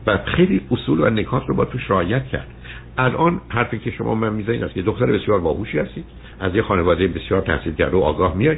و 0.07 0.17
خیلی 0.25 0.61
اصول 0.71 0.99
و 0.99 1.09
نکات 1.09 1.43
رو 1.47 1.55
با 1.55 1.65
توش 1.65 1.91
رعایت 1.91 2.27
کرد. 2.27 2.47
الان 2.97 3.41
حرفی 3.49 3.79
که 3.79 3.91
شما 3.91 4.05
به 4.05 4.15
من 4.15 4.33
می‌زنید 4.33 4.63
اینست 4.63 4.73
که 4.73 4.81
دختر 4.81 5.05
بسیار 5.05 5.39
باهوشی 5.39 5.79
هستید. 5.79 6.05
از 6.39 6.55
یه 6.55 6.61
خانواده 6.61 7.07
بسیار 7.07 7.41
تحصیل 7.41 7.73
کرده 7.73 7.97
و 7.97 7.99
آگاه 7.99 8.35
میای 8.35 8.57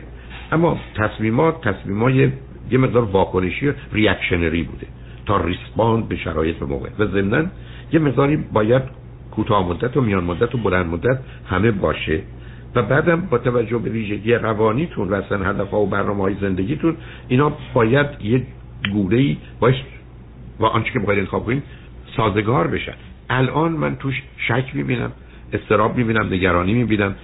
اما 0.52 0.80
تصمیمات 0.96 1.62
تصمیمای 1.62 2.32
یه 2.72 2.78
مقدار 2.78 3.04
واکنشی 3.04 3.72
reactionary 3.94 4.64
بوده. 4.64 4.88
تا 5.26 5.46
respond 5.46 6.08
به 6.08 6.16
شرایط 6.16 6.58
به 6.58 6.66
موقع. 6.66 6.90
و 7.00 7.06
ضمن 7.06 7.52
یه 7.94 8.00
مقداری 8.00 8.38
باید 8.38 9.01
کوتاه 9.32 9.70
مدت 9.70 9.98
و 9.98 10.02
میان 10.02 10.24
مدت 10.24 10.56
و 10.56 10.58
بلند 10.58 10.86
مدت 10.86 11.20
همه 11.50 11.72
باشه. 11.72 12.22
و 12.76 12.82
بعدم 12.82 13.22
با 13.22 13.38
توجه 13.38 13.78
به 13.78 13.90
ویژگی 13.90 14.34
روانیتون 14.34 15.10
و 15.10 15.14
اصلا 15.14 15.44
هدف 15.50 15.74
و 15.74 15.86
برنامه 15.86 16.24
های 16.24 16.36
زندگیتون 16.42 16.98
اینا 17.28 17.54
باید 17.74 18.08
یه 18.22 18.44
گوره 18.94 19.18
ای 19.18 19.38
باش 19.60 19.84
و 20.60 20.66
آنچه 20.66 20.92
که 20.92 21.00
باید 21.00 21.20
انتخاب 21.20 21.46
کنیم 21.46 21.64
سازگار 22.18 22.68
بشن. 22.68 22.94
الان 23.30 23.72
من 23.72 23.96
توش 23.96 24.22
شک 24.38 24.76
می‌بینم 24.76 25.12
استراب 25.54 25.98
می‌بینم 25.98 26.34
نگرانی 26.34 26.74
می‌بینم 26.74 27.16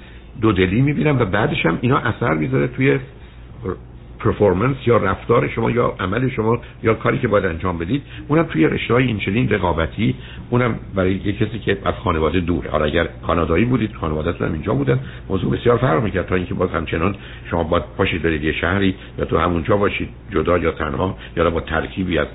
دودلی 0.42 0.82
می‌بینم 0.82 1.20
و 1.20 1.26
بعدش 1.26 1.66
هم 1.66 1.78
اینا 1.82 1.98
اثر 1.98 2.34
می‌ذاره 2.34 2.68
توی 2.68 3.00
پرفورمنس 4.20 4.76
یا 4.86 4.98
رفتار 4.98 5.48
شما 5.48 5.72
یا 5.72 5.96
عمل 6.00 6.30
شما 6.30 6.60
یا 6.84 6.94
کاری 6.94 7.18
که 7.18 7.28
باید 7.28 7.46
انجام 7.46 7.78
بدید 7.78 8.04
اونم 8.28 8.44
توی 8.44 8.68
رشته 8.68 8.94
های 8.94 9.08
اینچنین 9.08 9.50
رقابتی 9.50 10.16
اونم 10.50 10.80
برای 10.96 11.14
یه 11.14 11.34
کسی 11.34 11.60
که 11.60 11.78
از 11.86 11.94
خانواده 11.94 12.40
دوره 12.40 12.70
حالا 12.70 12.86
اگر 12.86 13.08
کانادایی 13.28 13.66
بودید 13.66 13.94
خانوادهتون 13.94 14.48
هم 14.48 14.54
اینجا 14.54 14.74
بودن. 14.74 15.00
موضوع 15.30 15.58
بسیار 15.58 15.78
فرق 15.78 16.04
می‌کرد 16.04 16.28
تا 16.28 16.36
اینکه 16.36 16.54
باز 16.54 16.70
همچنان 16.70 17.16
شما 17.50 17.64
باید 17.64 17.84
پاشید 17.98 18.22
برید 18.22 18.44
یه 18.44 18.52
شهری 18.52 18.96
یا 19.18 19.26
تو 19.26 19.38
همونجا 19.38 19.78
باشید 19.78 20.10
جدا 20.32 20.58
یا 20.58 20.72
تنها 20.72 21.18
یا 21.38 21.50
با 21.50 21.62
ترکیبی 21.62 22.18
از 22.18 22.28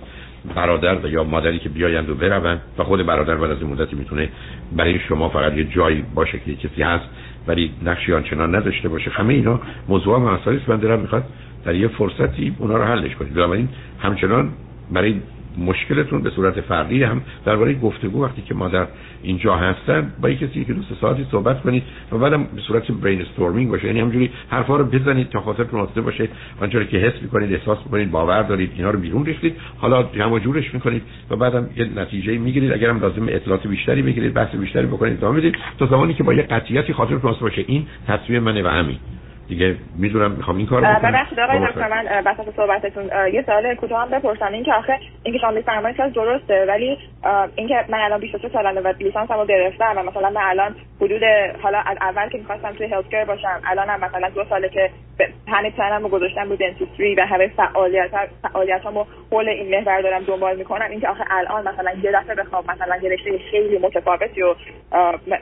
برادر 0.55 1.07
و 1.07 1.09
یا 1.09 1.25
مادری 1.25 1.59
که 1.59 1.69
بیایند 1.69 2.11
و 2.11 2.15
بروند. 2.15 2.61
و 2.79 2.85
خود 2.85 3.07
برادر 3.07 3.35
بعد 3.35 3.51
از 3.51 3.63
این 3.63 3.71
مدتی 3.71 3.97
می‌تونه 3.97 4.29
برای 4.77 4.99
شما 4.99 5.29
فقط 5.29 5.57
یه 5.57 5.65
جایی 5.65 6.05
باشه 6.15 6.39
که 6.39 6.55
کسی 6.55 6.83
هست 6.83 7.05
ولی 7.47 7.71
نقشی 7.85 8.13
آنچنان 8.13 8.55
نداشته 8.55 8.89
باشه. 8.89 9.11
همه 9.11 9.35
اینا 9.35 9.61
موضوع 9.89 10.17
هم 10.17 10.25
است 10.25 10.69
من 10.69 11.01
می‌خواد 11.01 11.25
در 11.65 11.75
یه 11.75 11.89
فرصتی 11.89 12.55
اونا 12.59 12.77
رو 12.77 12.85
حلش 12.85 13.15
کنید 13.17 13.35
بنابراین 13.35 13.69
همچنان 14.03 14.51
برای 14.93 15.15
مشکلتون 15.59 16.23
به 16.23 16.31
صورت 16.31 16.61
فردی 16.61 17.03
هم 17.03 17.23
درباره 17.45 17.75
گفتگو 17.75 18.25
وقتی 18.25 18.43
که 18.43 18.55
مادر 18.55 18.87
اینجا 19.23 19.57
هستن 19.57 20.13
با 20.21 20.31
کسی 20.31 20.65
که 20.65 20.73
دوست 20.73 20.89
ساعتی 21.01 21.27
صحبت 21.31 21.63
کنید 21.63 21.83
و 22.13 22.19
بعدم 22.19 22.45
به 22.45 22.61
صورت 22.61 22.93
برین 22.93 23.23
استورمینگ 23.23 23.71
باشه. 23.71 23.87
یعنی 23.87 24.01
همجوری 24.01 24.31
حرفا 24.51 24.77
رو 24.77 24.85
بزنید 24.85 25.29
تا 25.29 25.41
خاطر 25.41 25.65
مناسب 25.73 26.01
باشه. 26.01 26.29
آنچه 26.61 26.87
که 26.87 26.99
حس 26.99 27.23
می‌کنید 27.23 27.53
احساس 27.53 27.79
می‌کنید 27.85 28.11
باور 28.11 28.43
دارید 28.43 28.71
اینا 28.77 28.91
رو 28.91 28.99
بیرون 28.99 29.25
ریختید. 29.27 29.57
حالا 29.79 30.03
جمع 30.03 30.39
جورش 30.39 30.75
می‌کنید 30.75 31.03
و 31.31 31.37
بعدم 31.37 31.69
یه 31.77 31.89
نتیجه 31.97 32.39
می‌گیرید. 32.39 32.73
اگرم 32.73 33.01
لازم 33.01 33.27
اطلاعات 33.29 33.67
بیشتری 33.67 34.03
بگیرید 34.03 34.35
بحث 34.35 34.55
بیشتری 34.55 34.87
بکنید 34.87 35.17
ادامه 35.17 35.39
بدید 35.39 35.55
تا 35.79 35.87
زمانی 35.87 36.15
که 36.15 36.23
با 36.23 36.35
یه 36.35 36.43
قطعیتی 36.43 36.93
خاطر 36.93 37.15
مناسب 37.23 37.41
باشه. 37.41 37.65
این 37.67 37.87
تصمیم 38.09 38.43
منه 38.43 38.63
و 38.63 38.67
همین. 38.67 38.97
دیگه 39.53 39.77
می‌دونم 39.99 40.31
می‌خوام 40.31 40.57
این 40.57 40.67
کارو 40.67 40.83
بکنم. 40.83 41.13
ببخشید 41.13 41.41
آقای 41.41 41.59
دکتر 41.59 41.89
من 41.89 42.23
وسط 42.27 42.57
صحبتتون. 42.57 43.05
یه 43.33 43.43
سوال 43.47 43.75
کوتاه 43.75 44.03
هم 44.03 44.09
بپرسم. 44.09 44.53
اینکه 44.53 44.73
آخه 44.73 44.99
اینکه 45.23 45.41
شما 45.41 45.51
میفرمایید 45.51 45.97
که 45.97 46.09
درسته 46.15 46.65
ولی 46.69 46.99
اینکه 47.57 47.85
من 47.89 47.99
الان 47.99 48.21
23 48.21 48.49
سالمه 48.49 48.81
و 48.81 48.93
لیسانسمو 49.01 49.45
گرفتم 49.45 49.95
و 49.97 50.03
مثلا 50.03 50.31
من 50.31 50.43
الان 50.43 50.75
حدود 51.01 51.23
حالا 51.63 51.79
از 51.79 51.97
اول 52.01 52.29
که 52.29 52.39
می‌خواستم 52.39 52.73
توی 52.73 52.87
هلت 52.87 53.09
کیر 53.11 53.25
باشم 53.25 53.61
الانم 53.67 54.01
مثلا 54.01 54.29
دو 54.29 54.45
ساله 54.45 54.69
که 54.69 54.91
همه 55.49 55.71
پلنمو 55.71 56.09
گذاشتم 56.09 56.49
رو 56.49 56.57
دنتیستری 56.57 57.15
و 57.15 57.27
همه 57.27 57.47
فعالیت 57.47 58.11
فعالیتامو 58.43 59.05
حول 59.31 59.49
این 59.49 59.79
محور 59.79 60.01
دارم 60.01 60.23
دنبال 60.23 60.57
می‌کنم. 60.57 60.91
اینکه 60.91 61.09
آخه 61.09 61.25
الان 61.31 61.69
مثلا 61.69 61.91
یه 62.03 62.13
دفعه 62.13 62.35
بخوام 62.35 62.65
مثلا 62.69 62.97
یه 63.03 63.11
رشته 63.11 63.39
خیلی 63.51 63.79
متفاوتی 63.79 64.41
رو 64.41 64.57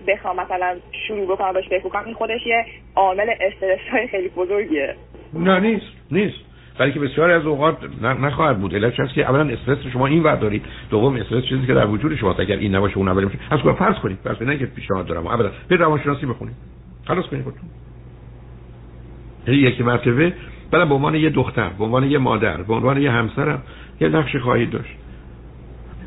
بخوام 0.09 0.37
مثلا 0.41 0.77
شروع 1.09 1.27
بکنم 1.27 1.53
باش 1.53 1.69
فکر 1.69 1.89
کنم 1.89 2.05
این 2.05 2.15
خودش 2.15 2.47
یه 2.47 2.65
عامل 2.97 3.35
استرس 3.41 3.79
خیلی 4.07 4.29
بزرگیه. 4.29 4.95
نه 5.35 5.61
نیست 5.61 5.87
نیست. 6.11 6.39
برای 6.79 6.93
که 6.93 7.01
بسیاری 7.01 7.33
از 7.33 7.47
اوقات 7.47 7.77
نخواهد 8.03 8.61
بود. 8.61 8.75
علتش 8.75 9.01
هست 9.01 9.15
که 9.15 9.29
اولا 9.29 9.53
استرس 9.53 9.79
شما 9.93 10.07
این 10.07 10.23
ور 10.23 10.37
دارید. 10.37 10.63
دوم 10.91 11.17
استرس 11.17 11.45
چیزی 11.45 11.67
که 11.67 11.75
در 11.75 11.87
وجود 11.87 12.17
شما 12.17 12.35
اگر 12.35 12.57
این 12.57 12.75
نباشه 12.75 12.99
اون 12.99 13.09
اول 13.09 13.25
میشه 13.25 13.39
از 13.51 13.61
کجا 13.61 13.75
فرض 13.75 13.97
کنید؟ 13.97 14.19
فرض 14.25 14.37
کنید 14.37 14.59
که 14.59 14.67
پیشنهاد 14.67 15.07
دارم. 15.07 15.27
ابدا 15.27 15.51
برید 15.69 15.83
روانشناسی 15.83 16.27
بخونید. 16.27 16.55
خلاص 17.07 17.25
کنید 17.25 17.45
خودتون. 17.45 17.63
یعنی 19.47 19.61
یکی 19.61 19.83
مرتبه. 19.83 20.33
بعد 20.71 20.89
به 20.89 20.95
عنوان 20.95 21.15
یه 21.15 21.31
دختر 21.31 21.69
به 21.69 21.85
عنوان 21.85 22.05
یه 22.05 22.19
مادر 22.19 22.63
به 22.63 22.75
عنوان 22.75 23.03
یه 23.03 23.11
همسرم 23.11 23.63
یه 24.01 24.09
نقش 24.09 24.37
خواهید 24.37 24.71
داشت. 24.71 24.97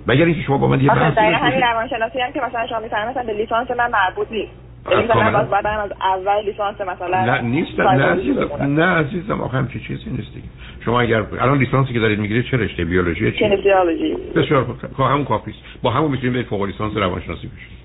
مگر 0.07 0.25
اینکه 0.25 0.41
شما 0.41 0.57
با 0.57 0.67
من 0.67 0.81
یه 0.81 0.87
بحثی 0.87 1.19
همین 1.19 1.61
روانشناسی 1.61 2.19
هم 2.19 2.31
که 2.31 2.41
مثلا 2.41 2.67
شما 2.67 2.79
میفرمایید 2.79 3.17
مثلا 3.17 3.33
به 3.33 3.39
لیسانس 3.39 3.71
من 3.71 3.91
مربوط 3.91 4.31
نیست. 4.31 4.62
مثلا 4.85 5.43
بعد 5.43 5.67
از 5.67 5.91
اول 6.01 6.45
لیسانس 6.45 6.81
مثلا 6.81 7.25
نه 7.25 7.41
نیست 7.41 7.79
نه 7.79 8.03
عزیزم. 8.03 8.49
نه 8.61 8.85
عزیزم. 8.85 9.41
آخه 9.41 9.57
همچی 9.57 9.79
چیزی 9.79 10.09
نیست 10.09 10.33
دیگه. 10.33 10.47
شما 10.85 11.01
اگر 11.01 11.23
الان 11.39 11.57
لیسانسی 11.57 11.93
که 11.93 11.99
دارید 11.99 12.19
می‌گیرید 12.19 12.45
چه 12.45 12.57
رشته؟ 12.57 12.85
بیولوژی 12.85 13.31
چه 13.31 13.59
بیولوژی 13.63 14.15
بسیار 14.35 14.63
خوب. 14.63 15.05
همون 15.05 15.25
کافی 15.25 15.53
با 15.81 15.91
همون 15.91 16.11
می‌تونید 16.11 16.33
برید 16.33 16.45
فوق 16.45 16.63
لیسانس 16.63 16.97
روانشناسی 16.97 17.47
بشید. 17.47 17.83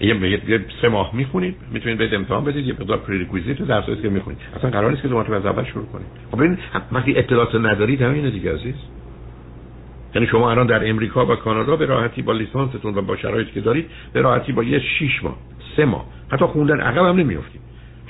یه 0.00 0.50
یه 0.50 0.60
سه 0.82 0.88
ماه 0.88 1.10
می‌خونید. 1.14 1.56
می‌تونید 1.72 1.98
به 1.98 2.16
امتحان 2.16 2.44
بدید. 2.44 2.66
یه 2.66 2.72
مقدار 2.72 2.98
پریکویزیت 2.98 3.62
درسایی 3.62 4.02
که 4.02 4.08
می‌خونید. 4.08 4.38
اصلا 4.56 4.70
قرار 4.70 4.90
نیست 4.90 5.02
که 5.02 5.08
دو 5.08 5.16
از 5.16 5.46
اول 5.46 5.64
شروع 5.64 5.86
کنید. 5.86 6.06
خب 6.30 6.40
این 6.40 6.58
وقتی 6.92 7.18
اطلاعات 7.18 7.54
ندارید 7.54 8.02
همین 8.02 8.30
دیگه 8.30 8.54
عزیز. 8.54 8.74
یعنی 10.14 10.26
شما 10.26 10.50
الان 10.50 10.66
در 10.66 10.88
امریکا 10.88 11.26
و 11.26 11.34
کانادا 11.34 11.76
به 11.76 11.86
راحتی 11.86 12.22
با 12.22 12.32
لیسانستون 12.32 12.94
و 12.94 13.02
با 13.02 13.16
شرایطی 13.16 13.50
که 13.50 13.60
دارید 13.60 13.90
به 14.12 14.20
راحتی 14.20 14.52
با 14.52 14.62
یه 14.64 14.78
6 14.78 15.24
ماه. 15.24 15.36
سه 15.76 15.84
ماه. 15.84 16.06
حتی 16.32 16.44
خوندن 16.44 16.80
عقب 16.80 17.04
هم 17.04 17.16
نمیافتید 17.16 17.60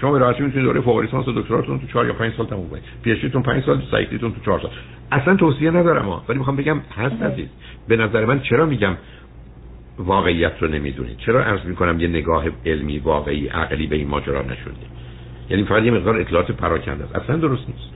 شما 0.01 0.12
به 0.12 0.18
راحتی 0.18 0.42
می‌تونید 0.42 0.66
دوره 0.66 0.81
فوق 0.81 1.01
لیسانس 1.01 1.29
و 1.29 1.33
دکتراتون 1.33 1.79
تو 1.79 1.87
4 1.87 2.07
یا 2.07 2.12
5 2.12 2.33
سال 2.37 2.47
تموم 2.47 2.71
کنید. 2.71 2.83
پی 3.03 3.12
اچ 3.12 3.27
تون 3.27 3.42
5 3.42 3.64
سال 3.64 3.83
سایکلیتون 3.90 4.33
تو 4.33 4.40
4 4.44 4.61
سال. 4.61 4.71
اصلا 5.12 5.37
توصیه 5.37 5.71
ندارم 5.71 6.23
ولی 6.29 6.38
می‌خوام 6.38 6.57
بگم 6.57 6.81
هست 6.97 7.23
عزیز. 7.23 7.49
به 7.88 7.97
نظر 7.97 8.25
من 8.25 8.40
چرا 8.40 8.66
میگم 8.66 8.97
واقعیت 9.99 10.53
رو 10.61 10.68
نمی‌دونید؟ 10.68 11.16
چرا 11.16 11.44
عرض 11.44 11.64
می‌کنم 11.64 12.01
یه 12.01 12.09
نگاه 12.09 12.44
علمی 12.66 12.99
واقعی 12.99 13.47
عقلی 13.47 13.87
به 13.87 13.97
این 13.97 14.09
ماجرا 14.09 14.42
نشده 14.42 14.87
یعنی 15.51 15.64
فقط 15.64 15.83
یه 15.83 15.90
مقدار 15.90 16.16
اطلاعات 16.16 16.53
پراکنده 16.53 17.05
است. 17.05 17.16
اصلا 17.16 17.37
درست 17.37 17.68
نیست. 17.68 17.90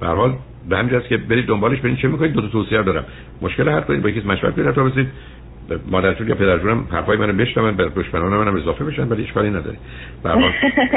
به 0.00 0.06
هر 0.06 0.14
حال 0.14 0.34
به 0.68 0.78
همین 0.78 1.00
که 1.08 1.16
برید 1.16 1.46
دنبالش 1.46 1.78
ببینید 1.78 1.98
چه 1.98 2.08
می‌کنید. 2.08 2.32
دو 2.32 2.40
تا 2.40 2.48
توصیه 2.48 2.82
دارم. 2.82 3.04
مشکل 3.42 3.68
حل 3.68 3.80
کنید 3.80 4.02
با 4.02 4.08
یکی 4.08 4.20
مشورت 4.20 4.54
کنید 4.54 4.70
تا 4.70 4.84
برسید 4.84 5.08
مادرتون 5.90 6.28
یا 6.28 6.34
پدرتونم 6.34 6.86
حرفای 6.90 7.16
منو 7.16 7.32
بشنون 7.32 7.76
به 7.76 7.88
دشمنان 7.96 8.32
منم 8.32 8.56
اضافه 8.56 8.84
بشن 8.84 9.08
ولی 9.08 9.24
اشکالی 9.24 9.50
نداره 9.50 9.76
به 10.22 10.30
هر 10.30 10.34
حال 10.34 10.52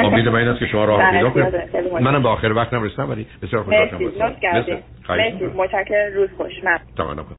امید 0.06 0.28
من 0.28 0.48
است 0.48 0.58
که 0.58 0.66
شما 0.66 0.84
راه 0.84 1.10
پیدا 1.10 1.30
کنید. 1.30 1.54
منم 2.00 2.22
به 2.22 2.28
آخر 2.28 2.52
وقتم 2.52 2.82
رسیدم 2.82 3.10
ولی 3.10 3.26
بسیار 3.42 3.62
خوشحالم 3.62 3.88
مرسی 4.42 5.44
متشکرم. 5.56 6.14
روز 6.14 6.28
خوش. 6.36 6.52
ممنون. 6.98 7.26